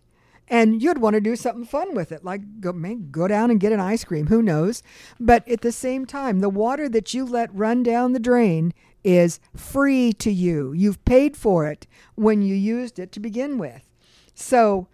and 0.48 0.84
you'd 0.84 0.98
want 0.98 1.14
to 1.14 1.22
do 1.22 1.36
something 1.36 1.66
fun 1.66 1.96
with 1.96 2.12
it, 2.12 2.26
like 2.26 2.60
go, 2.60 2.74
go 2.74 3.28
down 3.28 3.50
and 3.50 3.60
get 3.60 3.72
an 3.72 3.80
ice 3.80 4.04
cream, 4.04 4.28
who 4.28 4.42
knows? 4.42 4.84
But 5.20 5.48
at 5.48 5.62
the 5.62 5.72
same 5.72 6.06
time, 6.06 6.40
the 6.40 6.50
water 6.50 6.90
that 6.90 7.14
you 7.14 7.26
let 7.26 7.56
run 7.56 7.84
down 7.84 8.12
the 8.12 8.20
drain 8.20 8.74
is 9.04 9.40
free 9.56 10.12
to 10.14 10.30
you. 10.30 10.74
You've 10.74 11.04
paid 11.06 11.38
for 11.38 11.68
it 11.68 11.88
when 12.16 12.42
you 12.42 12.54
used 12.54 13.00
it 13.00 13.12
to 13.14 13.20
begin 13.20 13.58
with. 13.58 13.88
So 14.34 14.88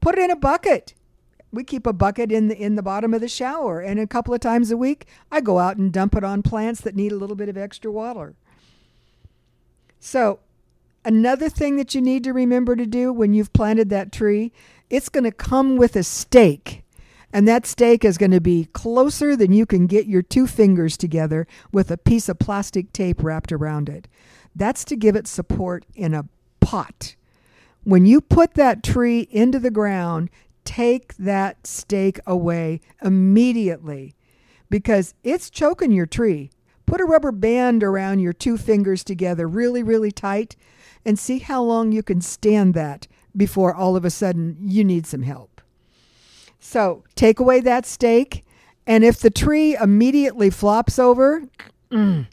put 0.00 0.16
it 0.16 0.24
in 0.24 0.30
a 0.30 0.36
bucket. 0.36 0.94
We 1.52 1.64
keep 1.64 1.86
a 1.86 1.92
bucket 1.92 2.32
in 2.32 2.48
the 2.48 2.56
in 2.56 2.76
the 2.76 2.82
bottom 2.82 3.12
of 3.12 3.20
the 3.20 3.28
shower, 3.28 3.80
and 3.80 4.00
a 4.00 4.06
couple 4.06 4.32
of 4.32 4.40
times 4.40 4.70
a 4.70 4.76
week, 4.76 5.06
I 5.30 5.40
go 5.40 5.58
out 5.58 5.76
and 5.76 5.92
dump 5.92 6.14
it 6.16 6.24
on 6.24 6.42
plants 6.42 6.80
that 6.80 6.96
need 6.96 7.12
a 7.12 7.16
little 7.16 7.36
bit 7.36 7.48
of 7.50 7.58
extra 7.58 7.92
water. 7.92 8.34
So, 10.00 10.40
another 11.04 11.48
thing 11.48 11.76
that 11.76 11.94
you 11.94 12.00
need 12.00 12.24
to 12.24 12.32
remember 12.32 12.74
to 12.74 12.86
do 12.86 13.12
when 13.12 13.34
you've 13.34 13.52
planted 13.52 13.90
that 13.90 14.12
tree 14.12 14.52
it's 14.92 15.08
going 15.08 15.24
to 15.24 15.32
come 15.32 15.78
with 15.78 15.96
a 15.96 16.02
stake. 16.02 16.84
And 17.32 17.48
that 17.48 17.64
stake 17.64 18.04
is 18.04 18.18
going 18.18 18.30
to 18.32 18.42
be 18.42 18.66
closer 18.74 19.34
than 19.34 19.50
you 19.50 19.64
can 19.64 19.86
get 19.86 20.06
your 20.06 20.20
two 20.20 20.46
fingers 20.46 20.98
together 20.98 21.46
with 21.72 21.90
a 21.90 21.96
piece 21.96 22.28
of 22.28 22.38
plastic 22.38 22.92
tape 22.92 23.22
wrapped 23.22 23.52
around 23.52 23.88
it. 23.88 24.06
That's 24.54 24.84
to 24.84 24.96
give 24.96 25.16
it 25.16 25.26
support 25.26 25.86
in 25.94 26.12
a 26.12 26.28
pot. 26.60 27.16
When 27.84 28.04
you 28.04 28.20
put 28.20 28.52
that 28.54 28.82
tree 28.82 29.20
into 29.30 29.58
the 29.58 29.70
ground, 29.70 30.28
take 30.64 31.14
that 31.16 31.66
stake 31.66 32.20
away 32.26 32.80
immediately 33.02 34.14
because 34.70 35.14
it's 35.22 35.50
choking 35.50 35.92
your 35.92 36.06
tree. 36.06 36.50
Put 36.86 37.00
a 37.00 37.04
rubber 37.04 37.32
band 37.32 37.82
around 37.82 38.20
your 38.20 38.32
two 38.32 38.56
fingers 38.56 39.04
together 39.04 39.46
really, 39.46 39.82
really 39.82 40.10
tight 40.10 40.56
and 41.04 41.18
see 41.18 41.38
how 41.38 41.62
long 41.62 41.92
you 41.92 42.02
can 42.02 42.20
stand 42.20 42.74
that 42.74 43.06
before 43.36 43.74
all 43.74 43.96
of 43.96 44.04
a 44.04 44.10
sudden 44.10 44.56
you 44.60 44.84
need 44.84 45.06
some 45.06 45.22
help. 45.22 45.60
So 46.58 47.02
take 47.16 47.40
away 47.40 47.60
that 47.60 47.86
stake, 47.86 48.44
and 48.86 49.04
if 49.04 49.18
the 49.18 49.30
tree 49.30 49.76
immediately 49.76 50.48
flops 50.48 50.98
over, 50.98 51.42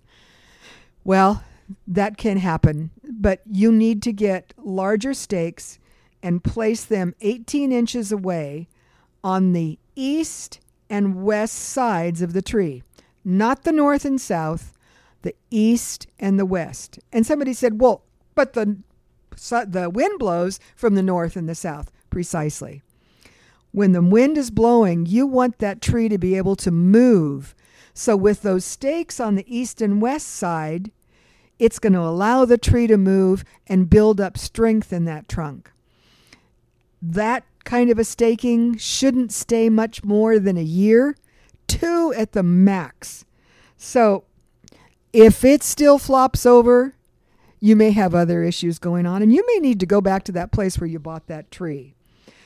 well, 1.04 1.44
that 1.88 2.18
can 2.18 2.38
happen. 2.38 2.92
But 3.04 3.42
you 3.50 3.72
need 3.72 4.04
to 4.04 4.14
get 4.14 4.54
larger 4.58 5.14
stakes 5.14 5.79
and 6.22 6.44
place 6.44 6.84
them 6.84 7.16
18 7.22 7.72
inches 7.72 8.12
away 8.12 8.68
on 9.24 9.54
the 9.54 9.80
east 9.96 10.60
and 10.90 11.24
west 11.24 11.56
sides 11.56 12.22
of 12.22 12.34
the 12.34 12.42
tree, 12.42 12.84
not 13.24 13.64
the 13.64 13.72
north 13.72 14.06
and 14.06 14.20
south, 14.20 14.74
the 15.22 15.36
east 15.52 16.08
and 16.20 16.40
the 16.40 16.46
west. 16.46 17.00
And 17.12 17.26
somebody 17.26 17.54
said, 17.54 17.80
well, 17.82 18.04
but 18.36 18.54
the 18.54 18.78
the 19.68 19.90
wind 19.90 20.20
blows 20.20 20.60
from 20.76 20.96
the 20.96 21.04
north 21.04 21.36
and 21.36 21.48
the 21.48 21.56
south. 21.56 21.92
Precisely. 22.10 22.82
When 23.72 23.92
the 23.92 24.02
wind 24.02 24.38
is 24.38 24.50
blowing, 24.50 25.06
you 25.06 25.28
want 25.28 25.60
that 25.60 25.82
tree 25.82 26.10
to 26.10 26.18
be 26.18 26.36
able 26.36 26.56
to 26.58 26.72
move. 26.72 27.56
So, 27.94 28.18
with 28.18 28.42
those 28.42 28.66
stakes 28.66 29.20
on 29.20 29.36
the 29.36 29.46
east 29.48 29.82
and 29.82 30.02
west 30.02 30.28
side, 30.28 30.92
it's 31.60 31.80
going 31.80 31.94
to 31.94 32.00
allow 32.00 32.46
the 32.46 32.58
tree 32.58 32.88
to 32.88 32.98
move 32.98 33.44
and 33.68 33.90
build 33.90 34.20
up 34.20 34.38
strength 34.38 34.92
in 34.92 35.06
that 35.06 35.30
trunk. 35.30 35.72
That 37.02 37.46
kind 37.64 37.90
of 37.90 38.00
a 38.00 38.04
staking 38.04 38.78
shouldn't 38.78 39.32
stay 39.32 39.70
much 39.70 40.04
more 40.04 40.40
than 40.40 40.58
a 40.58 40.64
year, 40.64 41.16
two 41.68 42.14
at 42.16 42.34
the 42.34 42.44
max. 42.44 43.26
So, 43.78 44.26
if 45.14 45.44
it 45.44 45.64
still 45.64 45.98
flops 45.98 46.46
over, 46.46 46.96
you 47.60 47.76
may 47.76 47.92
have 47.92 48.14
other 48.14 48.44
issues 48.44 48.80
going 48.80 49.06
on, 49.06 49.22
and 49.22 49.34
you 49.34 49.44
may 49.48 49.60
need 49.60 49.80
to 49.80 49.86
go 49.86 50.02
back 50.02 50.24
to 50.26 50.32
that 50.34 50.52
place 50.52 50.80
where 50.80 50.88
you 50.88 51.00
bought 51.00 51.28
that 51.28 51.52
tree. 51.52 51.96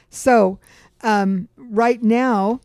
So, 0.10 0.60
um, 1.02 1.50
right 1.58 2.02
now, 2.02 2.62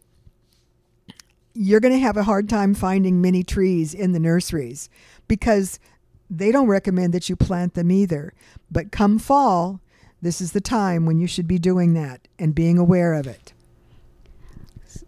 you're 1.54 1.80
going 1.80 1.94
to 1.94 1.98
have 1.98 2.16
a 2.16 2.22
hard 2.22 2.48
time 2.48 2.74
finding 2.74 3.20
many 3.20 3.42
trees 3.42 3.92
in 3.92 4.12
the 4.12 4.20
nurseries 4.20 4.88
because 5.26 5.80
they 6.30 6.52
don't 6.52 6.68
recommend 6.68 7.12
that 7.14 7.28
you 7.28 7.36
plant 7.36 7.74
them 7.74 7.90
either. 7.90 8.32
But 8.70 8.92
come 8.92 9.18
fall, 9.18 9.80
this 10.20 10.40
is 10.40 10.52
the 10.52 10.60
time 10.60 11.06
when 11.06 11.18
you 11.18 11.26
should 11.26 11.46
be 11.46 11.58
doing 11.58 11.94
that 11.94 12.26
and 12.38 12.54
being 12.54 12.78
aware 12.78 13.14
of 13.14 13.26
it. 13.26 13.52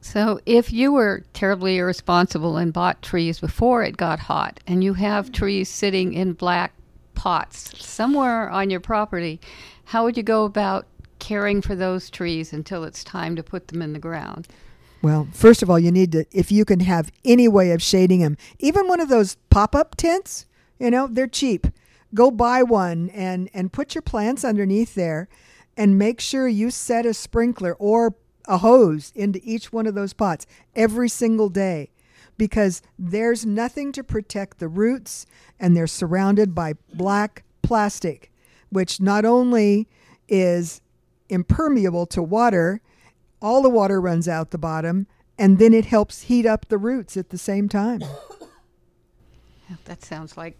So, 0.01 0.41
if 0.47 0.73
you 0.73 0.93
were 0.93 1.25
terribly 1.35 1.79
irresponsible 1.79 2.57
and 2.57 2.73
bought 2.73 3.03
trees 3.03 3.41
before 3.41 3.83
it 3.83 3.97
got 3.97 4.19
hot, 4.21 4.61
and 4.67 4.83
you 4.85 4.95
have 4.95 5.33
trees 5.33 5.69
sitting 5.69 6.15
in 6.15 6.35
black 6.35 6.73
pots 7.15 7.85
somewhere 7.85 8.49
on 8.49 8.71
your 8.71 8.81
property, 8.81 9.41
how 9.85 10.05
would 10.05 10.17
you 10.17 10.23
go 10.23 10.45
about 10.45 10.87
caring 11.19 11.61
for 11.61 11.75
those 11.75 12.09
trees 12.11 12.53
until 12.53 12.85
it's 12.85 13.05
time 13.05 13.37
to 13.37 13.43
put 13.43 13.69
them 13.69 13.83
in 13.83 13.93
the 13.93 13.99
ground? 13.99 14.49
Well, 15.03 15.29
first 15.33 15.63
of 15.63 15.71
all, 15.71 15.79
you 15.79 15.91
need 15.91 16.13
to, 16.13 16.25
if 16.31 16.53
you 16.53 16.65
can 16.65 16.81
have 16.81 17.11
any 17.25 17.49
way 17.49 17.73
of 17.73 17.83
shading 17.83 18.21
them, 18.21 18.37
even 18.59 18.89
one 18.89 19.01
of 19.01 19.09
those 19.09 19.37
pop 19.49 19.75
up 19.75 19.97
tents, 19.97 20.47
you 20.79 20.91
know, 20.91 21.07
they're 21.07 21.27
cheap. 21.27 21.67
Go 22.15 22.31
buy 22.31 22.63
one 22.63 23.09
and, 23.11 23.49
and 23.55 23.73
put 23.73 23.95
your 23.95 24.03
plants 24.03 24.45
underneath 24.45 24.95
there 24.95 25.29
and 25.77 25.99
make 25.99 26.21
sure 26.21 26.49
you 26.49 26.71
set 26.71 27.07
a 27.07 27.15
sprinkler 27.15 27.75
or 27.75 28.15
a 28.47 28.59
hose 28.59 29.13
into 29.15 29.41
each 29.45 29.73
one 29.73 29.87
of 29.87 29.95
those 29.95 30.13
pots 30.13 30.47
every 30.75 31.09
single 31.09 31.49
day 31.49 31.91
because 32.37 32.83
there's 32.99 33.45
nothing 33.45 33.93
to 33.93 34.03
protect 34.03 34.59
the 34.59 34.69
roots 34.69 35.27
and 35.59 35.77
they're 35.77 35.87
surrounded 35.87 36.55
by 36.55 36.75
black 36.95 37.45
plastic, 37.63 38.33
which 38.71 39.01
not 39.01 39.25
only 39.25 39.87
is 40.29 40.81
impermeable 41.29 42.07
to 42.07 42.23
water, 42.23 42.81
all 43.43 43.63
the 43.63 43.69
water 43.71 44.01
runs 44.01 44.27
out 44.27 44.51
the 44.51 44.59
bottom, 44.59 45.07
and 45.39 45.59
then 45.59 45.73
it 45.73 45.85
helps 45.85 46.23
heat 46.23 46.47
up 46.47 46.69
the 46.69 46.79
roots 46.79 47.17
at 47.17 47.31
the 47.31 47.39
same 47.39 47.69
time. 47.69 48.03
That 49.85 50.03
sounds 50.03 50.37
like 50.37 50.57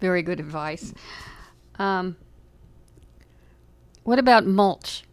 very 0.00 0.22
good 0.22 0.40
advice. 0.40 0.92
Um, 1.78 2.16
what 4.04 4.18
about 4.18 4.46
mulch? 4.46 5.04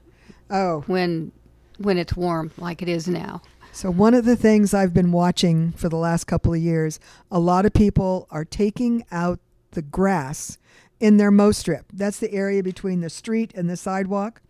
Oh, 0.49 0.81
when 0.87 1.31
when 1.77 1.97
it's 1.97 2.15
warm 2.15 2.51
like 2.57 2.81
it 2.81 2.89
is 2.89 3.07
now. 3.07 3.41
So, 3.71 3.91
one 3.91 4.13
of 4.13 4.23
the 4.23 4.37
things 4.37 4.73
I've 4.73 4.93
been 4.93 5.11
watching 5.11 5.73
for 5.73 5.89
the 5.89 5.97
last 5.97 6.25
couple 6.25 6.53
of 6.53 6.61
years, 6.61 6.97
a 7.29 7.39
lot 7.39 7.65
of 7.65 7.73
people 7.73 8.25
are 8.31 8.45
taking 8.45 9.03
out 9.11 9.39
the 9.71 9.81
grass 9.81 10.57
in 10.99 11.17
their 11.17 11.31
mow 11.31 11.51
strip. 11.51 11.85
That's 11.91 12.19
the 12.19 12.31
area 12.31 12.63
between 12.63 13.01
the 13.01 13.09
street 13.09 13.51
and 13.53 13.69
the 13.69 13.75
sidewalk. 13.75 14.41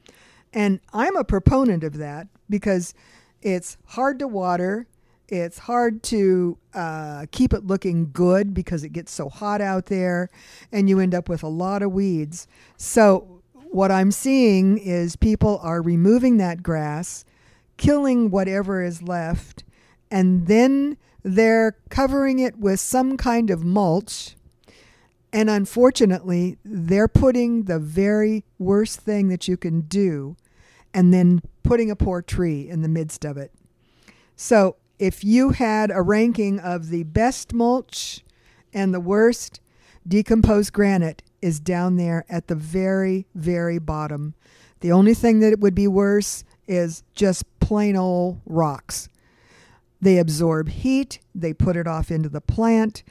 And 0.54 0.80
I'm 0.94 1.16
a 1.16 1.24
proponent 1.24 1.84
of 1.84 1.98
that 1.98 2.28
because 2.50 2.94
it's 3.42 3.78
hard 3.88 4.20
to 4.20 4.28
water. 4.28 4.88
It's 5.28 5.58
hard 5.58 6.04
to 6.04 6.58
uh, 6.74 7.26
keep 7.32 7.54
it 7.54 7.66
looking 7.66 8.12
good 8.12 8.54
because 8.54 8.84
it 8.84 8.90
gets 8.90 9.12
so 9.12 9.28
hot 9.30 9.60
out 9.60 9.88
there 9.88 10.30
and 10.72 10.88
you 10.88 11.00
end 11.00 11.16
up 11.16 11.30
with 11.30 11.42
a 11.42 11.48
lot 11.48 11.82
of 11.82 11.92
weeds. 11.92 12.48
So, 12.78 13.42
what 13.72 13.92
I'm 13.92 14.12
seeing 14.12 14.78
is 14.78 15.16
people 15.16 15.60
are 15.62 15.82
removing 15.82 16.38
that 16.38 16.64
grass, 16.64 17.26
killing 17.76 18.30
whatever 18.30 18.82
is 18.82 19.02
left, 19.02 19.64
and 20.10 20.48
then 20.48 20.98
they're 21.24 21.76
covering 21.90 22.40
it 22.40 22.58
with 22.58 22.80
some 22.80 23.18
kind 23.18 23.50
of 23.50 23.66
mulch. 23.66 24.36
And 25.34 25.50
unfortunately, 25.50 26.58
they're 26.64 27.10
putting 27.10 27.64
the 27.64 27.80
very 27.80 28.46
worst 28.60 29.02
thing 29.02 29.28
that 29.30 29.48
you 29.48 29.58
can 29.58 29.82
do 29.82 30.38
and 30.94 31.14
then 31.14 31.42
putting 31.64 31.92
a 31.92 31.96
poor 31.96 32.22
tree 32.22 32.70
in 32.70 32.82
the 32.82 32.88
midst 32.88 33.26
of 33.26 33.36
it. 33.36 33.52
So, 34.38 34.78
if 35.00 35.24
you 35.24 35.52
had 35.52 35.92
a 35.92 36.02
ranking 36.02 36.60
of 36.60 36.90
the 36.90 37.04
best 37.04 37.54
mulch 37.54 38.24
and 38.74 38.94
the 38.94 39.00
worst, 39.00 39.60
decomposed 40.08 40.74
granite 40.74 41.22
is 41.42 41.60
down 41.60 41.98
there 41.98 42.26
at 42.30 42.48
the 42.48 42.56
very, 42.56 43.26
very 43.36 43.78
bottom. 43.80 44.34
The 44.80 44.92
only 44.92 45.14
thing 45.14 45.40
that 45.40 45.60
would 45.60 45.76
be 45.76 45.88
worse 45.88 46.44
is 46.68 47.04
just 47.14 47.44
plain 47.60 47.96
old 47.96 48.42
rocks. 48.46 49.10
They 50.02 50.18
absorb 50.18 50.70
heat, 50.70 51.20
they 51.34 51.54
put 51.54 51.78
it 51.78 51.88
off 51.88 52.12
into 52.12 52.30
the 52.30 52.42
plant. 52.42 53.04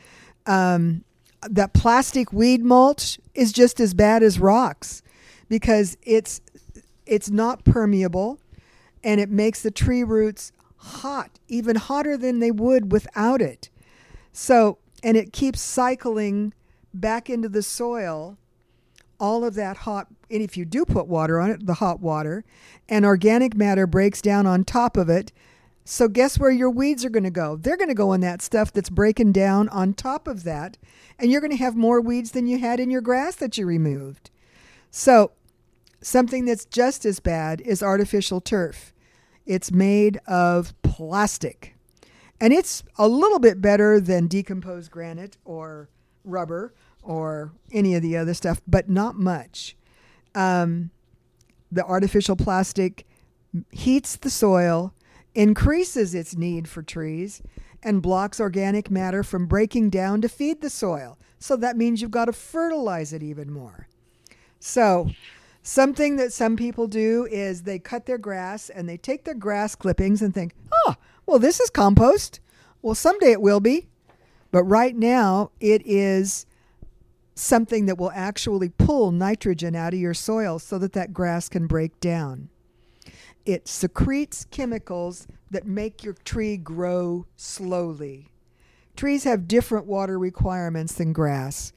Um, 0.47 1.05
that 1.43 1.75
plastic 1.75 2.33
weed 2.33 2.65
mulch 2.65 3.19
is 3.35 3.53
just 3.53 3.81
as 3.81 3.95
bad 3.95 4.23
as 4.23 4.39
rocks 4.39 5.03
because 5.49 5.97
it's 6.03 6.41
it's 7.07 7.31
not 7.31 7.65
permeable 7.65 8.39
and 9.03 9.21
it 9.21 9.29
makes 9.29 9.63
the 9.63 9.71
tree 9.71 10.03
roots 10.03 10.53
hot, 10.85 11.41
even 11.49 11.77
hotter 11.77 12.17
than 12.17 12.39
they 12.39 12.51
would 12.51 12.93
without 12.93 13.41
it. 13.41 13.71
So, 14.33 14.79
and 15.03 15.17
it 15.17 15.33
keeps 15.33 15.61
cycling 15.61 16.55
back 16.93 17.29
into 17.29 17.49
the 17.49 17.63
soil 17.63 18.39
all 19.21 19.45
of 19.45 19.55
that 19.55 19.79
hot 19.79 20.09
and 20.31 20.43
if 20.43 20.57
you 20.57 20.65
do 20.65 20.85
put 20.85 21.07
water 21.07 21.41
on 21.41 21.51
it, 21.51 21.67
the 21.67 21.75
hot 21.75 22.01
water, 22.01 22.45
and 22.89 23.05
organic 23.05 23.57
matter 23.57 23.87
breaks 23.87 24.21
down 24.21 24.47
on 24.47 24.65
top 24.65 24.97
of 24.97 25.09
it. 25.09 25.33
So 25.85 26.09
guess 26.09 26.39
where 26.39 26.51
your 26.51 26.71
weeds 26.71 27.05
are 27.05 27.11
going 27.11 27.25
to 27.25 27.31
go? 27.31 27.57
They're 27.57 27.77
going 27.77 27.89
to 27.89 27.95
go 27.95 28.13
in 28.15 28.21
that 28.23 28.43
stuff 28.43 28.73
that's 28.73 28.91
breaking 28.91 29.33
down 29.33 29.69
on 29.69 29.93
top 29.93 30.27
of 30.27 30.45
that, 30.45 30.79
and 31.19 31.31
you're 31.31 31.43
going 31.43 31.51
to 31.51 31.57
have 31.59 31.77
more 31.77 32.01
weeds 32.01 32.31
than 32.31 32.47
you 32.47 32.59
had 32.59 32.81
in 32.81 32.91
your 32.91 33.03
grass 33.03 33.37
that 33.37 33.59
you 33.59 33.67
removed. 33.67 34.31
So, 34.91 35.33
something 36.01 36.47
that's 36.47 36.65
just 36.65 37.05
as 37.05 37.21
bad 37.21 37.61
is 37.61 37.83
artificial 37.83 38.41
turf. 38.41 38.94
It's 39.47 39.71
made 39.71 40.19
of 40.27 40.75
plastic. 40.83 41.75
And 42.41 42.53
it's 42.53 42.83
a 42.99 43.09
little 43.09 43.39
bit 43.39 43.61
better 43.61 44.01
than 44.01 44.27
decomposed 44.27 44.91
granite 44.91 45.37
or 45.45 45.89
rubber 46.25 46.75
or 47.03 47.53
any 47.73 47.95
of 47.95 48.03
the 48.03 48.17
other 48.17 48.35
stuff, 48.35 48.61
but 48.67 48.89
not 48.89 49.17
much. 49.17 49.77
Um, 50.35 50.91
the 51.71 51.85
artificial 51.85 52.37
plastic 52.37 53.07
heats 53.71 54.17
the 54.17 54.31
soil, 54.31 54.95
increases 55.35 56.15
its 56.15 56.37
need 56.37 56.69
for 56.69 56.83
trees, 56.83 57.43
and 57.83 58.03
blocks 58.03 58.41
organic 58.41 58.91
matter 58.91 59.23
from 59.23 59.47
breaking 59.47 59.91
down 59.91 60.21
to 60.23 60.29
feed 60.29 60.61
the 60.61 60.71
soil. 60.71 61.19
So 61.39 61.57
that 61.57 61.77
means 61.77 62.01
you've 62.01 62.11
got 62.11 62.27
to 62.27 62.33
fertilize 62.33 63.13
it 63.13 63.23
even 63.23 63.53
more. 63.53 63.89
So, 64.59 65.11
something 65.65 66.17
that 66.17 66.33
some 66.33 66.57
people 66.57 66.87
do 66.87 67.27
is 67.31 67.63
they 67.63 67.79
cut 67.79 68.07
their 68.07 68.19
grass 68.19 68.69
and 68.71 68.89
they 68.89 68.99
take 68.99 69.25
their 69.25 69.35
grass 69.35 69.75
clippings 69.75 70.23
and 70.23 70.33
think, 70.33 70.55
oh, 70.87 70.95
well, 71.27 71.39
this 71.39 71.59
is 71.59 71.71
compost. 71.71 72.39
Well, 72.83 72.95
someday 72.95 73.33
it 73.33 73.41
will 73.41 73.61
be. 73.61 73.89
But 74.53 74.65
right 74.65 74.95
now, 74.95 75.51
it 75.59 75.83
is 75.85 76.47
something 77.35 77.87
that 77.87 77.99
will 77.99 78.13
actually 78.13 78.69
pull 78.69 79.11
nitrogen 79.11 79.75
out 79.75 79.95
of 79.95 79.99
your 79.99 80.15
soil 80.15 80.59
so 80.59 80.79
that 80.79 80.93
that 80.93 81.13
grass 81.13 81.49
can 81.49 81.67
break 81.67 81.99
down. 81.99 82.51
It 83.45 83.67
secretes 83.67 84.47
chemicals 84.51 85.27
that 85.51 85.67
make 85.67 86.05
your 86.05 86.15
tree 86.25 86.57
grow 86.57 87.27
slowly. 87.37 88.31
Trees 88.97 89.25
have 89.25 89.49
different 89.49 89.87
water 89.87 90.19
requirements 90.19 90.95
than 90.95 91.13
grass, 91.13 91.73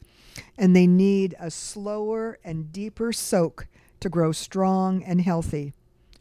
and 0.58 0.76
they 0.76 0.88
need 0.88 1.36
a 1.40 1.50
slower 1.50 2.38
and 2.44 2.72
deeper 2.72 3.12
soak 3.12 3.68
to 4.00 4.10
grow 4.10 4.32
strong 4.32 5.04
and 5.04 5.22
healthy. 5.22 5.74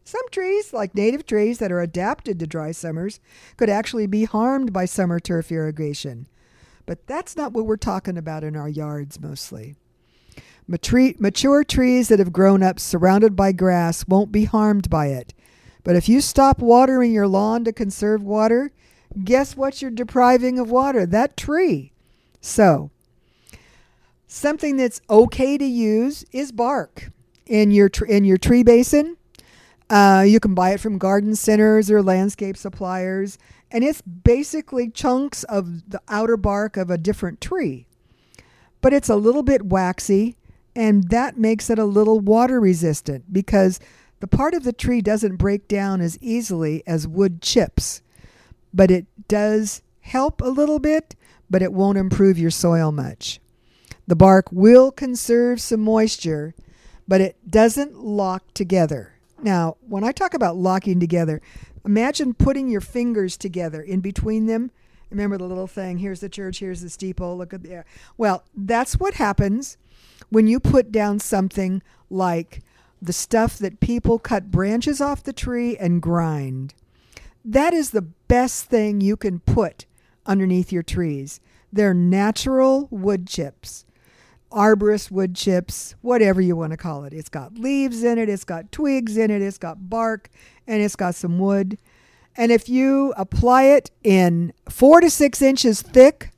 Some 0.07 0.29
trees, 0.31 0.73
like 0.73 0.95
native 0.95 1.27
trees 1.27 1.59
that 1.59 1.73
are 1.73 1.81
adapted 1.81 2.39
to 2.39 2.47
dry 2.47 2.71
summers, 2.71 3.19
could 3.57 3.69
actually 3.69 4.07
be 4.07 4.25
harmed 4.25 4.73
by 4.73 4.85
summer 4.85 5.19
turf 5.19 5.51
irrigation. 5.51 6.29
But 6.87 7.09
that's 7.09 7.37
not 7.37 7.53
what 7.53 7.67
we're 7.67 7.77
talking 7.77 8.17
about 8.17 8.45
in 8.45 8.55
our 8.55 8.69
yards 8.69 9.19
mostly. 9.19 9.75
Mature 10.69 11.65
trees 11.65 12.07
that 12.07 12.21
have 12.21 12.33
grown 12.33 12.63
up 12.63 12.79
surrounded 12.79 13.35
by 13.35 13.51
grass 13.51 14.07
won't 14.07 14.31
be 14.31 14.45
harmed 14.45 14.89
by 14.89 15.09
it. 15.09 15.35
But 15.83 15.97
if 15.97 16.09
you 16.09 16.21
stop 16.21 16.61
watering 16.61 17.13
your 17.13 17.27
lawn 17.27 17.65
to 17.65 17.73
conserve 17.73 18.23
water, 18.23 18.71
guess 19.25 19.57
what 19.57 19.83
you're 19.83 19.91
depriving 19.91 20.61
of 20.61 20.71
water? 20.71 21.05
That 21.05 21.37
tree. 21.37 21.93
So, 22.41 22.91
something 24.29 24.77
that's 24.77 25.01
okay 25.11 25.59
to 25.59 25.65
use 25.65 26.25
is 26.31 26.53
bark 26.53 27.11
in 27.47 27.71
your 27.71 27.89
tr- 27.89 28.07
in 28.07 28.25
your 28.25 28.39
tree 28.39 28.63
basin. 28.63 29.17
Uh, 29.89 30.25
you 30.27 30.41
can 30.41 30.55
buy 30.55 30.71
it 30.71 30.81
from 30.81 30.99
garden 30.99 31.37
centers 31.37 31.91
or 31.91 32.03
landscape 32.03 32.57
suppliers 32.57 33.39
and 33.71 33.83
it's 33.85 34.03
basically 34.03 34.89
chunks 34.89 35.45
of 35.45 35.91
the 35.91 36.01
outer 36.09 36.37
bark 36.37 36.77
of 36.77 36.91
a 36.91 36.99
different 36.99 37.41
tree. 37.41 37.87
But 38.81 38.93
it's 38.93 39.09
a 39.09 39.17
little 39.17 39.43
bit 39.43 39.67
waxy, 39.67 40.37
and 40.75 41.11
that 41.11 41.37
makes 41.37 41.71
it 41.71 41.79
a 41.79 41.85
little 41.85 42.21
water 42.21 42.61
resistant 42.61 43.33
because 43.33 43.81
the 44.21 44.29
part 44.29 44.55
of 44.55 44.63
the 44.63 44.73
tree 44.73 45.01
doesn't 45.01 45.37
break 45.37 45.67
down 45.67 46.01
as 46.01 46.19
easily 46.21 46.83
as 46.87 47.09
wood 47.09 47.43
chips. 47.43 48.03
But 48.73 48.91
it 48.91 49.07
does 49.29 49.83
help 50.01 50.41
a 50.41 50.49
little 50.49 50.79
bit, 50.79 51.17
but 51.51 51.63
it 51.63 51.73
won't 51.73 51.99
improve 51.99 52.39
your 52.39 52.51
soil 52.51 52.93
much. 52.93 53.41
The 54.07 54.17
bark 54.17 54.53
will 54.53 54.93
conserve 54.93 55.61
some 55.61 55.81
moisture, 55.81 56.55
but 57.09 57.21
it 57.21 57.37
doesn't 57.49 57.99
lock 57.99 58.53
together. 58.55 59.13
Now, 59.43 59.77
when 59.87 60.03
I 60.03 60.13
talk 60.13 60.35
about 60.35 60.57
locking 60.57 60.99
together, 60.99 61.41
Imagine 61.87 62.35
putting 62.35 62.69
your 62.69 62.81
fingers 62.81 63.37
together 63.37 63.81
in 63.81 64.01
between 64.01 64.47
them. 64.47 64.73
Remember 65.09 65.39
the 65.39 65.45
little 65.45 65.69
thing 65.69 65.99
here's 65.99 66.19
the 66.19 66.29
church, 66.29 66.59
here's 66.59 66.81
the 66.81 66.91
steeple, 66.91 67.39
look 67.39 67.55
at 67.55 67.63
the. 67.63 67.85
Well, 68.19 68.45
that's 68.57 68.95
what 68.95 69.15
happens 69.15 69.79
when 70.29 70.49
you 70.49 70.59
put 70.59 70.91
down 70.91 71.21
something 71.21 71.81
like 72.11 72.63
the 73.01 73.13
stuff 73.13 73.57
that 73.59 73.79
people 73.79 74.19
cut 74.19 74.51
branches 74.51 75.01
off 75.01 75.23
the 75.23 75.33
tree 75.33 75.77
and 75.77 76.03
grind. 76.03 76.75
That 77.45 77.73
is 77.73 77.91
the 77.91 78.03
best 78.03 78.65
thing 78.65 79.01
you 79.01 79.17
can 79.17 79.39
put 79.39 79.87
underneath 80.27 80.73
your 80.73 80.83
trees. 80.83 81.41
They're 81.73 81.95
natural 81.95 82.89
wood 82.91 83.29
chips 83.29 83.86
arborist 84.57 85.11
wood 85.11 85.37
chips, 85.37 85.95
whatever 86.01 86.41
you 86.41 86.57
want 86.57 86.71
to 86.71 86.79
call 86.79 87.05
it. 87.05 87.13
It's 87.13 87.29
got 87.29 87.59
leaves 87.59 88.03
in 88.03 88.19
it, 88.19 88.31
it's 88.31 88.45
got 88.45 88.73
twigs 88.73 89.19
in 89.19 89.31
it, 89.31 89.43
it's 89.43 89.59
got 89.59 89.91
bark, 89.91 90.31
and 90.67 90.83
it's 90.83 90.97
got 90.97 91.15
some 91.15 91.39
wood. 91.39 91.77
And 92.37 92.51
if 92.51 92.69
you 92.69 93.13
apply 93.19 93.65
it 93.65 93.91
in 94.03 94.55
four 94.69 95.01
to 95.03 95.11
six 95.11 95.43
inches 95.43 95.83
thick, 95.83 96.31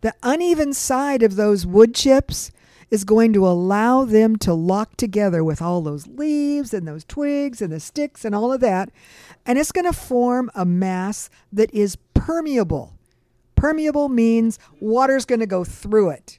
the 0.00 0.14
uneven 0.22 0.72
side 0.72 1.22
of 1.22 1.36
those 1.36 1.64
wood 1.64 1.94
chips 1.94 2.50
is 2.90 3.04
going 3.04 3.32
to 3.32 3.46
allow 3.46 4.04
them 4.04 4.36
to 4.36 4.52
lock 4.52 4.96
together 4.96 5.42
with 5.42 5.62
all 5.62 5.80
those 5.80 6.06
leaves 6.08 6.74
and 6.74 6.86
those 6.86 7.04
twigs 7.04 7.62
and 7.62 7.72
the 7.72 7.80
sticks 7.80 8.24
and 8.24 8.34
all 8.34 8.52
of 8.52 8.60
that. 8.60 8.90
And 9.46 9.58
it's 9.58 9.72
going 9.72 9.86
to 9.86 9.92
form 9.92 10.50
a 10.54 10.64
mass 10.64 11.30
that 11.52 11.72
is 11.72 11.96
permeable. 12.14 12.94
Permeable 13.54 14.08
means 14.08 14.58
water's 14.80 15.24
going 15.24 15.40
to 15.40 15.46
go 15.46 15.64
through 15.64 16.10
it. 16.10 16.38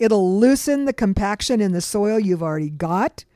It'll 0.00 0.40
loosen 0.40 0.86
the 0.86 0.94
compaction 0.94 1.60
in 1.60 1.72
the 1.72 1.82
soil 1.82 2.18
you've 2.18 2.42
already 2.42 2.70
got. 2.70 3.26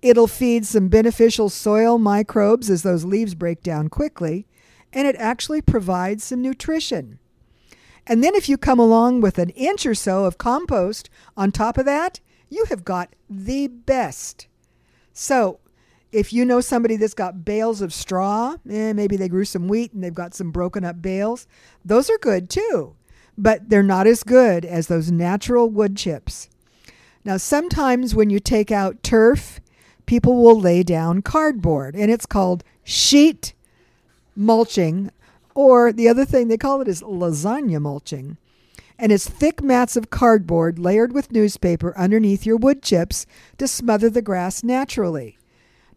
It'll 0.00 0.28
feed 0.28 0.64
some 0.64 0.86
beneficial 0.86 1.48
soil 1.48 1.98
microbes 1.98 2.70
as 2.70 2.84
those 2.84 3.04
leaves 3.04 3.34
break 3.34 3.60
down 3.60 3.88
quickly, 3.88 4.46
and 4.92 5.08
it 5.08 5.16
actually 5.18 5.60
provides 5.60 6.22
some 6.22 6.40
nutrition. 6.40 7.18
And 8.06 8.22
then, 8.22 8.36
if 8.36 8.48
you 8.48 8.56
come 8.56 8.78
along 8.78 9.20
with 9.20 9.36
an 9.36 9.50
inch 9.50 9.84
or 9.84 9.96
so 9.96 10.26
of 10.26 10.38
compost 10.38 11.10
on 11.36 11.50
top 11.50 11.76
of 11.76 11.86
that, 11.86 12.20
you 12.48 12.66
have 12.66 12.84
got 12.84 13.16
the 13.28 13.66
best. 13.66 14.46
So, 15.12 15.58
If 16.12 16.32
you 16.32 16.44
know 16.44 16.60
somebody 16.60 16.96
that's 16.96 17.14
got 17.14 17.44
bales 17.44 17.82
of 17.82 17.92
straw, 17.92 18.56
eh, 18.70 18.92
maybe 18.92 19.16
they 19.16 19.28
grew 19.28 19.44
some 19.44 19.66
wheat 19.66 19.92
and 19.92 20.04
they've 20.04 20.14
got 20.14 20.34
some 20.34 20.52
broken 20.52 20.84
up 20.84 21.02
bales, 21.02 21.48
those 21.84 22.08
are 22.08 22.18
good 22.18 22.48
too. 22.48 22.94
But 23.38 23.68
they're 23.68 23.82
not 23.82 24.06
as 24.06 24.22
good 24.22 24.64
as 24.64 24.86
those 24.86 25.10
natural 25.10 25.68
wood 25.68 25.96
chips. 25.96 26.48
Now, 27.24 27.36
sometimes 27.36 28.14
when 28.14 28.30
you 28.30 28.38
take 28.38 28.70
out 28.70 29.02
turf, 29.02 29.60
people 30.06 30.42
will 30.42 30.58
lay 30.58 30.82
down 30.82 31.22
cardboard, 31.22 31.96
and 31.96 32.10
it's 32.10 32.24
called 32.26 32.62
sheet 32.84 33.52
mulching, 34.36 35.10
or 35.54 35.92
the 35.92 36.08
other 36.08 36.24
thing 36.24 36.48
they 36.48 36.56
call 36.56 36.80
it 36.80 36.88
is 36.88 37.02
lasagna 37.02 37.80
mulching. 37.80 38.36
And 38.98 39.12
it's 39.12 39.28
thick 39.28 39.62
mats 39.62 39.96
of 39.96 40.08
cardboard 40.08 40.78
layered 40.78 41.12
with 41.12 41.32
newspaper 41.32 41.96
underneath 41.98 42.46
your 42.46 42.56
wood 42.56 42.82
chips 42.82 43.26
to 43.58 43.68
smother 43.68 44.08
the 44.08 44.22
grass 44.22 44.62
naturally. 44.62 45.36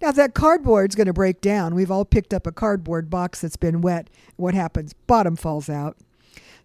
Now, 0.02 0.12
that 0.12 0.34
cardboard's 0.34 0.96
going 0.96 1.08
to 1.08 1.14
break 1.14 1.42
down. 1.42 1.76
We've 1.76 1.92
all 1.92 2.06
picked 2.06 2.34
up 2.34 2.48
a 2.48 2.52
cardboard 2.52 3.10
box 3.10 3.42
that's 3.42 3.58
been 3.58 3.82
wet. 3.82 4.10
What 4.38 4.54
happens? 4.54 4.94
Bottom 5.08 5.36
falls 5.36 5.70
out. 5.70 5.98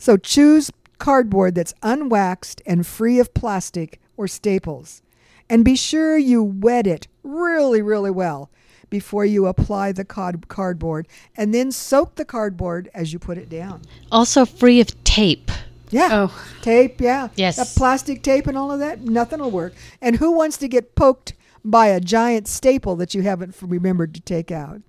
So 0.05 0.19
choose 0.19 0.71
cardboard 0.99 1.55
that's 1.55 1.73
unwaxed 1.83 2.61
and 2.67 2.87
free 2.87 3.19
of 3.19 3.33
plastic 3.33 4.03
or 4.19 4.29
staples. 4.29 5.01
And 5.49 5.65
be 5.65 5.77
sure 5.77 6.19
you 6.19 6.43
wet 6.43 6.87
it 6.87 7.09
really, 7.23 7.81
really 7.81 8.11
well 8.11 8.51
before 8.91 9.25
you 9.25 9.47
apply 9.47 9.93
the 9.93 10.05
card- 10.05 10.47
cardboard 10.49 11.09
and 11.39 11.55
then 11.55 11.73
soak 11.73 12.17
the 12.17 12.27
cardboard 12.27 12.91
as 12.93 13.15
you 13.15 13.19
put 13.19 13.39
it 13.39 13.49
down. 13.49 13.81
Also 14.13 14.45
free 14.45 14.79
of 14.79 15.03
tape. 15.05 15.51
Yeah. 15.89 16.11
Oh. 16.13 16.45
Tape, 16.61 17.01
yeah. 17.01 17.29
Yes. 17.37 17.57
That 17.57 17.73
plastic 17.75 18.23
tape 18.23 18.47
and 18.47 18.59
all 18.59 18.71
of 18.71 18.81
that, 18.81 19.01
nothing 19.01 19.39
will 19.39 19.51
work. 19.51 19.73
And 20.03 20.17
who 20.17 20.33
wants 20.33 20.59
to 20.59 20.69
get 20.69 20.95
poked 20.97 21.33
by 21.65 21.87
a 21.87 21.99
giant 21.99 22.47
staple 22.47 22.95
that 22.97 23.15
you 23.15 23.23
haven't 23.23 23.57
remembered 23.63 24.15
to 24.17 24.21
take 24.21 24.51
out? 24.51 24.83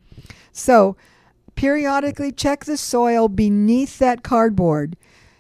So, 0.52 0.98
periodically 1.56 2.32
check 2.32 2.66
the 2.66 2.78
soil 2.78 3.28
beneath 3.28 4.00
that 4.00 4.24
cardboard 4.24 4.96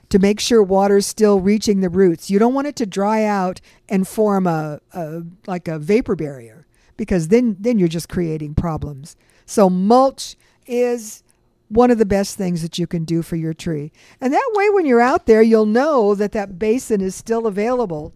to 0.09 0.19
make 0.19 0.39
sure 0.39 0.61
water's 0.63 1.05
still 1.05 1.39
reaching 1.39 1.81
the 1.81 1.89
roots. 1.89 2.29
You 2.29 2.39
don't 2.39 2.53
want 2.53 2.67
it 2.67 2.75
to 2.77 2.85
dry 2.85 3.23
out 3.23 3.59
and 3.89 4.07
form 4.07 4.47
a, 4.47 4.79
a 4.93 5.23
like 5.47 5.67
a 5.67 5.79
vapor 5.79 6.15
barrier 6.15 6.65
because 6.97 7.29
then 7.29 7.57
then 7.59 7.79
you're 7.79 7.87
just 7.87 8.09
creating 8.09 8.55
problems. 8.55 9.15
So 9.45 9.69
mulch 9.69 10.35
is 10.65 11.23
one 11.67 11.91
of 11.91 11.97
the 11.97 12.05
best 12.05 12.37
things 12.37 12.61
that 12.61 12.77
you 12.77 12.87
can 12.87 13.03
do 13.05 13.21
for 13.21 13.35
your 13.35 13.53
tree. 13.53 13.91
And 14.21 14.33
that 14.33 14.51
way 14.53 14.69
when 14.69 14.85
you're 14.85 15.01
out 15.01 15.25
there 15.25 15.41
you'll 15.41 15.65
know 15.65 16.15
that 16.15 16.31
that 16.31 16.59
basin 16.59 17.01
is 17.01 17.15
still 17.15 17.47
available 17.47 18.13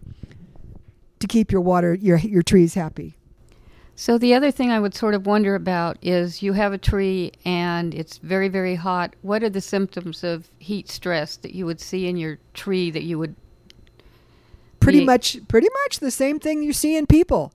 to 1.19 1.27
keep 1.27 1.51
your 1.51 1.62
water 1.62 1.93
your 1.95 2.17
your 2.19 2.43
trees 2.43 2.75
happy. 2.75 3.18
So 3.99 4.17
the 4.17 4.33
other 4.33 4.49
thing 4.49 4.71
I 4.71 4.79
would 4.79 4.95
sort 4.95 5.13
of 5.13 5.25
wonder 5.25 5.55
about 5.55 5.97
is 6.01 6.41
you 6.41 6.53
have 6.53 6.71
a 6.71 6.77
tree 6.77 7.33
and 7.43 7.93
it's 7.93 8.17
very 8.19 8.47
very 8.47 8.75
hot. 8.75 9.13
What 9.23 9.43
are 9.43 9.49
the 9.49 9.59
symptoms 9.59 10.23
of 10.23 10.49
heat 10.57 10.88
stress 10.88 11.35
that 11.35 11.53
you 11.53 11.65
would 11.65 11.81
see 11.81 12.07
in 12.07 12.15
your 12.15 12.39
tree 12.53 12.91
that 12.91 13.03
you 13.03 13.19
would 13.19 13.35
Pretty 14.79 15.03
much 15.03 15.45
pretty 15.49 15.67
much 15.83 15.99
the 15.99 16.12
same 16.12 16.39
thing 16.39 16.63
you 16.63 16.71
see 16.71 16.95
in 16.95 17.07
people. 17.07 17.51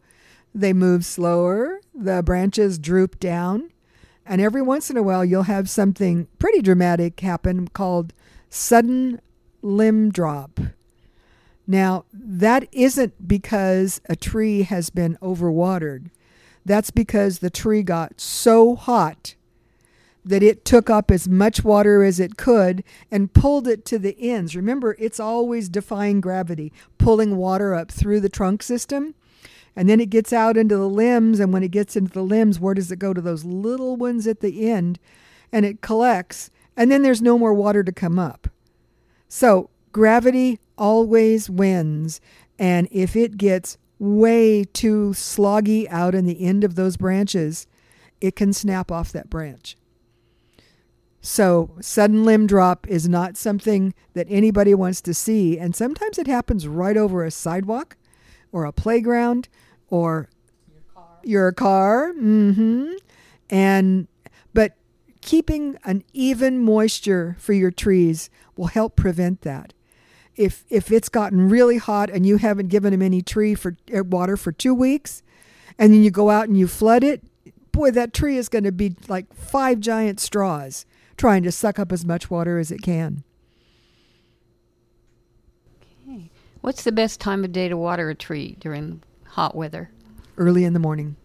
They 0.55 0.75
move 0.75 1.07
slower, 1.07 1.81
the 1.95 2.23
branches 2.23 2.79
droop 2.79 3.19
down, 3.19 3.71
and 4.27 4.43
every 4.43 4.61
once 4.61 4.91
in 4.91 4.99
a 4.99 5.03
while 5.03 5.25
you'll 5.25 5.45
have 5.45 5.71
something 5.71 6.29
pretty 6.39 6.61
dramatic 6.61 7.21
happen 7.21 7.69
called 7.69 8.13
sudden 8.51 9.23
limb 9.63 10.11
drop. 10.11 10.61
Now, 11.67 12.05
that 12.13 12.69
isn't 12.71 13.27
because 13.27 14.03
a 14.11 14.15
tree 14.15 14.65
has 14.65 14.91
been 14.91 15.17
overwatered. 15.23 16.11
That's 16.65 16.91
because 16.91 17.39
the 17.39 17.51
tree 17.51 17.83
got 17.83 18.21
so 18.21 18.75
hot 18.75 19.35
that 20.25 20.43
it 20.43 20.65
took 20.65 20.89
up 20.89 21.11
as 21.11 21.29
much 21.29 21.63
water 21.63 22.03
as 22.03 22.19
it 22.19 22.37
could 22.37 22.83
and 23.11 23.35
pulled 23.35 23.69
it 23.69 23.85
to 23.85 23.99
the 23.99 24.17
ends. 24.19 24.57
Remember, 24.57 24.97
it's 24.99 25.21
always 25.21 25.69
defying 25.69 26.21
gravity, 26.21 26.73
pulling 26.97 27.37
water 27.37 27.75
up 27.75 27.93
through 27.93 28.21
the 28.21 28.31
trunk 28.31 28.63
system. 28.63 29.15
And 29.77 29.89
then 29.89 30.01
it 30.01 30.09
gets 30.09 30.33
out 30.33 30.57
into 30.57 30.77
the 30.77 30.89
limbs. 30.89 31.41
And 31.41 31.53
when 31.53 31.63
it 31.63 31.71
gets 31.71 31.97
into 31.97 32.13
the 32.13 32.23
limbs, 32.23 32.59
where 32.59 32.75
does 32.75 32.91
it 32.91 32.99
go 32.99 33.13
to 33.13 33.21
those 33.21 33.45
little 33.45 33.97
ones 33.97 34.27
at 34.27 34.41
the 34.41 34.71
end? 34.71 34.99
And 35.53 35.67
it 35.67 35.83
collects. 35.83 36.51
And 36.77 36.91
then 36.91 37.03
there's 37.03 37.21
no 37.21 37.39
more 37.39 37.53
water 37.53 37.85
to 37.85 37.93
come 37.93 38.19
up. 38.19 38.49
So 39.29 39.69
gravity 39.93 40.59
always 40.79 41.51
wins. 41.51 42.21
And 42.59 42.89
if 42.91 43.15
it 43.15 43.37
gets 43.37 43.77
way 43.99 44.65
too 44.65 45.11
sloggy 45.11 45.89
out 45.89 46.15
in 46.15 46.27
the 46.27 46.45
end 46.45 46.65
of 46.65 46.75
those 46.75 46.97
branches, 46.97 47.67
it 48.21 48.37
can 48.37 48.53
snap 48.53 48.91
off 48.91 49.13
that 49.13 49.31
branch. 49.31 49.77
So, 51.21 51.71
sudden 51.81 52.25
limb 52.25 52.47
drop 52.47 52.87
is 52.87 53.09
not 53.09 53.39
something 53.39 53.95
that 54.13 54.27
anybody 54.29 54.75
wants 54.75 55.01
to 55.03 55.15
see. 55.15 55.59
And 55.59 55.75
sometimes 55.75 56.19
it 56.19 56.27
happens 56.27 56.69
right 56.69 56.99
over 56.99 57.25
a 57.25 57.31
sidewalk 57.31 57.97
or 58.53 58.67
a 58.67 58.73
playground 58.73 59.49
or 59.89 60.29
your 61.23 61.51
car. 61.53 62.13
Mm-hmm. 62.13 62.93
And, 63.49 64.07
but 64.53 64.77
keeping 65.23 65.79
an 65.85 66.05
even 66.13 66.59
moisture 66.59 67.37
for 67.39 67.55
your 67.55 67.71
trees 67.71 68.29
will 68.55 68.67
help 68.67 68.95
prevent 68.95 69.41
that. 69.41 69.73
If, 70.37 70.65
if 70.69 70.91
it's 70.91 71.09
gotten 71.09 71.49
really 71.49 71.79
hot 71.79 72.11
and 72.11 72.27
you 72.27 72.39
haven't 72.39 72.69
given 72.69 72.91
them 72.91 73.03
any 73.03 73.23
tree 73.23 73.55
for 73.55 73.77
uh, 73.95 74.03
water 74.03 74.37
for 74.37 74.53
two 74.53 74.75
weeks, 74.75 75.23
and 75.79 75.93
then 75.93 76.03
you 76.03 76.11
go 76.11 76.31
out 76.31 76.49
and 76.49 76.57
you 76.57 76.67
flood 76.67 77.05
it, 77.05 77.23
boy, 77.73 77.91
that 77.93 78.13
tree 78.13 78.37
is 78.37 78.49
going 78.49 78.65
to 78.65 78.73
be 78.73 78.97
like 79.09 79.33
five 79.35 79.81
giant 79.81 80.21
straws 80.21 80.87
trying 81.17 81.43
to 81.43 81.53
suck 81.53 81.79
up 81.79 81.93
as 81.93 82.05
much 82.05 82.31
water 82.31 82.59
as 82.59 82.71
it 82.71 82.83
can. 82.83 83.23
Okay. 86.09 86.31
What's 86.61 86.85
the 86.85 86.93
best 86.93 87.21
time 87.21 87.45
of 87.45 87.53
day 87.53 87.69
to 87.69 87.77
water 87.77 88.11
a 88.11 88.15
tree 88.15 88.57
during 88.59 89.03
hot 89.27 89.55
weather? 89.55 89.91
Early 90.37 90.65
in 90.65 90.73
the 90.73 90.81
morning. 90.81 91.17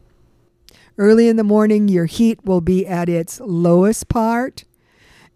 Early 0.97 1.29
in 1.29 1.37
the 1.37 1.43
morning, 1.43 1.87
your 1.87 2.05
heat 2.05 2.43
will 2.43 2.61
be 2.61 2.85
at 2.85 3.07
its 3.07 3.39
lowest 3.39 4.09
part, 4.09 4.65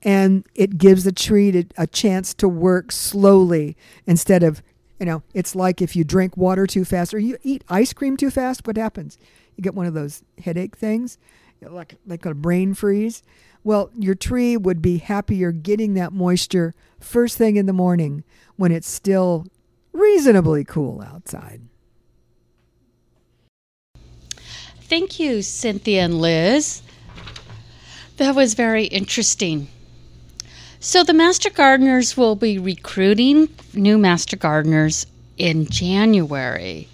and 0.03 0.45
it 0.53 0.77
gives 0.77 1.05
the 1.05 1.11
tree 1.11 1.65
a 1.77 1.87
chance 1.87 2.33
to 2.35 2.47
work 2.47 2.91
slowly 2.91 3.77
instead 4.05 4.43
of, 4.43 4.61
you 4.99 5.05
know, 5.05 5.23
it's 5.33 5.55
like 5.55 5.81
if 5.81 5.95
you 5.95 6.03
drink 6.03 6.35
water 6.35 6.67
too 6.67 6.85
fast 6.85 7.13
or 7.13 7.19
you 7.19 7.37
eat 7.41 7.63
ice 7.69 7.93
cream 7.93 8.17
too 8.17 8.29
fast, 8.29 8.67
what 8.67 8.77
happens? 8.77 9.17
You 9.55 9.63
get 9.63 9.75
one 9.75 9.85
of 9.85 9.93
those 9.93 10.23
headache 10.43 10.75
things, 10.75 11.17
like, 11.61 11.95
like 12.05 12.25
a 12.25 12.33
brain 12.33 12.73
freeze. 12.73 13.23
Well, 13.63 13.89
your 13.97 14.15
tree 14.15 14.57
would 14.57 14.81
be 14.81 14.97
happier 14.97 15.53
getting 15.53 15.93
that 15.93 16.11
moisture 16.11 16.73
first 16.99 17.37
thing 17.37 17.55
in 17.55 17.65
the 17.65 17.73
morning 17.73 18.25
when 18.57 18.73
it's 18.73 18.89
still 18.89 19.45
reasonably 19.93 20.65
cool 20.65 21.01
outside. 21.01 21.61
Thank 24.81 25.19
you, 25.19 25.41
Cynthia 25.41 26.03
and 26.03 26.19
Liz. 26.19 26.81
That 28.17 28.35
was 28.35 28.53
very 28.53 28.83
interesting. 28.85 29.69
So, 30.85 31.01
the 31.01 31.13
Master 31.13 31.49
Gardeners 31.49 32.17
will 32.17 32.35
be 32.35 32.59
recruiting 32.59 33.47
new 33.73 33.97
Master 33.97 34.35
Gardeners 34.35 35.05
in 35.37 35.65
January. 35.67 36.89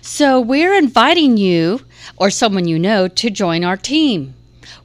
So, 0.00 0.40
we're 0.40 0.72
inviting 0.72 1.36
you 1.36 1.80
or 2.16 2.30
someone 2.30 2.68
you 2.68 2.78
know 2.78 3.08
to 3.08 3.30
join 3.30 3.64
our 3.64 3.76
team. 3.76 4.34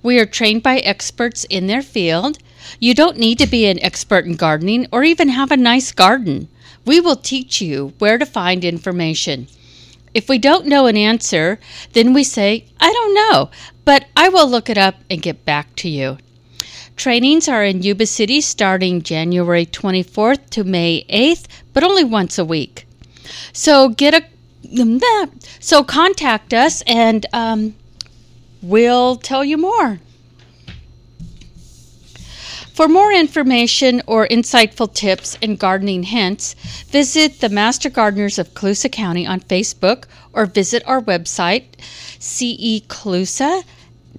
We 0.02 0.18
are 0.20 0.26
trained 0.26 0.64
by 0.64 0.80
experts 0.80 1.44
in 1.44 1.68
their 1.68 1.84
field. 1.84 2.40
You 2.80 2.96
don't 2.96 3.20
need 3.20 3.38
to 3.38 3.46
be 3.46 3.68
an 3.68 3.80
expert 3.84 4.26
in 4.26 4.36
gardening 4.36 4.88
or 4.92 5.04
even 5.04 5.30
have 5.30 5.52
a 5.52 5.56
nice 5.56 5.92
garden. 5.92 6.48
We 6.86 7.00
will 7.00 7.18
teach 7.18 7.62
you 7.62 7.94
where 8.00 8.18
to 8.18 8.26
find 8.26 8.66
information. 8.66 9.46
If 10.16 10.28
we 10.28 10.40
don't 10.40 10.66
know 10.66 10.88
an 10.88 10.98
answer, 10.98 11.60
then 11.94 12.14
we 12.14 12.24
say, 12.24 12.66
I 12.80 12.92
don't 12.92 13.14
know, 13.14 13.52
but 13.86 14.08
I 14.18 14.30
will 14.30 14.50
look 14.50 14.72
it 14.72 14.78
up 14.80 14.96
and 15.08 15.22
get 15.22 15.46
back 15.46 15.76
to 15.76 15.88
you. 15.88 16.18
Trainings 17.00 17.48
are 17.48 17.64
in 17.64 17.82
Yuba 17.82 18.06
City 18.06 18.42
starting 18.42 19.02
January 19.02 19.66
24th 19.66 20.50
to 20.50 20.66
May 20.66 21.06
8th, 21.10 21.46
but 21.72 21.82
only 21.82 22.04
once 22.04 22.38
a 22.38 22.44
week. 22.44 22.86
So 23.54 23.88
get 23.88 24.14
a 24.14 24.26
so 25.62 25.82
contact 25.82 26.54
us 26.54 26.82
and 26.82 27.26
um, 27.32 27.74
we'll 28.62 29.16
tell 29.16 29.46
you 29.46 29.58
more. 29.58 30.02
For 32.74 32.90
more 32.90 33.14
information 33.14 34.02
or 34.06 34.28
insightful 34.28 34.94
tips 34.94 35.38
and 35.42 35.58
gardening 35.58 36.04
hints, 36.04 36.54
visit 36.90 37.40
the 37.40 37.48
Master 37.48 37.90
Gardeners 37.90 38.38
of 38.38 38.54
Colusa 38.54 38.92
County 38.92 39.26
on 39.26 39.40
Facebook 39.40 40.04
or 40.34 40.46
visit 40.46 40.84
our 40.86 41.02
website, 41.02 41.64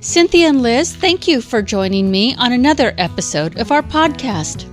Cynthia 0.00 0.48
and 0.48 0.62
Liz, 0.62 0.94
thank 0.94 1.26
you 1.26 1.40
for 1.40 1.60
joining 1.60 2.08
me 2.10 2.34
on 2.36 2.52
another 2.52 2.94
episode 2.98 3.58
of 3.58 3.72
our 3.72 3.82
podcast. 3.82 4.66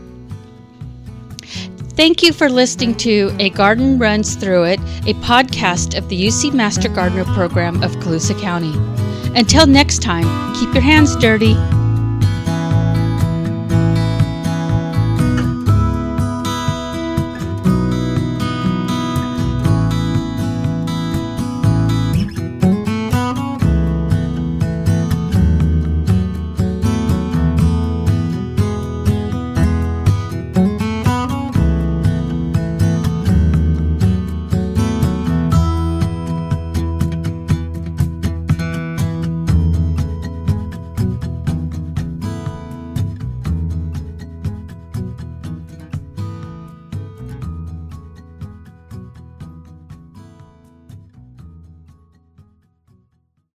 Thank 1.95 2.21
you 2.21 2.33
for 2.33 2.49
listening 2.49 2.95
to 2.97 3.35
A 3.39 3.49
Garden 3.51 3.97
Runs 3.97 4.35
Through 4.35 4.65
It, 4.65 4.79
a 5.07 5.13
podcast 5.21 5.97
of 5.97 6.09
the 6.09 6.27
UC 6.27 6.53
Master 6.53 6.89
Gardener 6.89 7.25
program 7.25 7.81
of 7.81 7.91
Colusa 7.97 8.39
County. 8.39 9.04
Until 9.35 9.67
next 9.67 10.01
time, 10.01 10.55
keep 10.55 10.73
your 10.73 10.81
hands 10.81 11.13
dirty. 11.17 11.55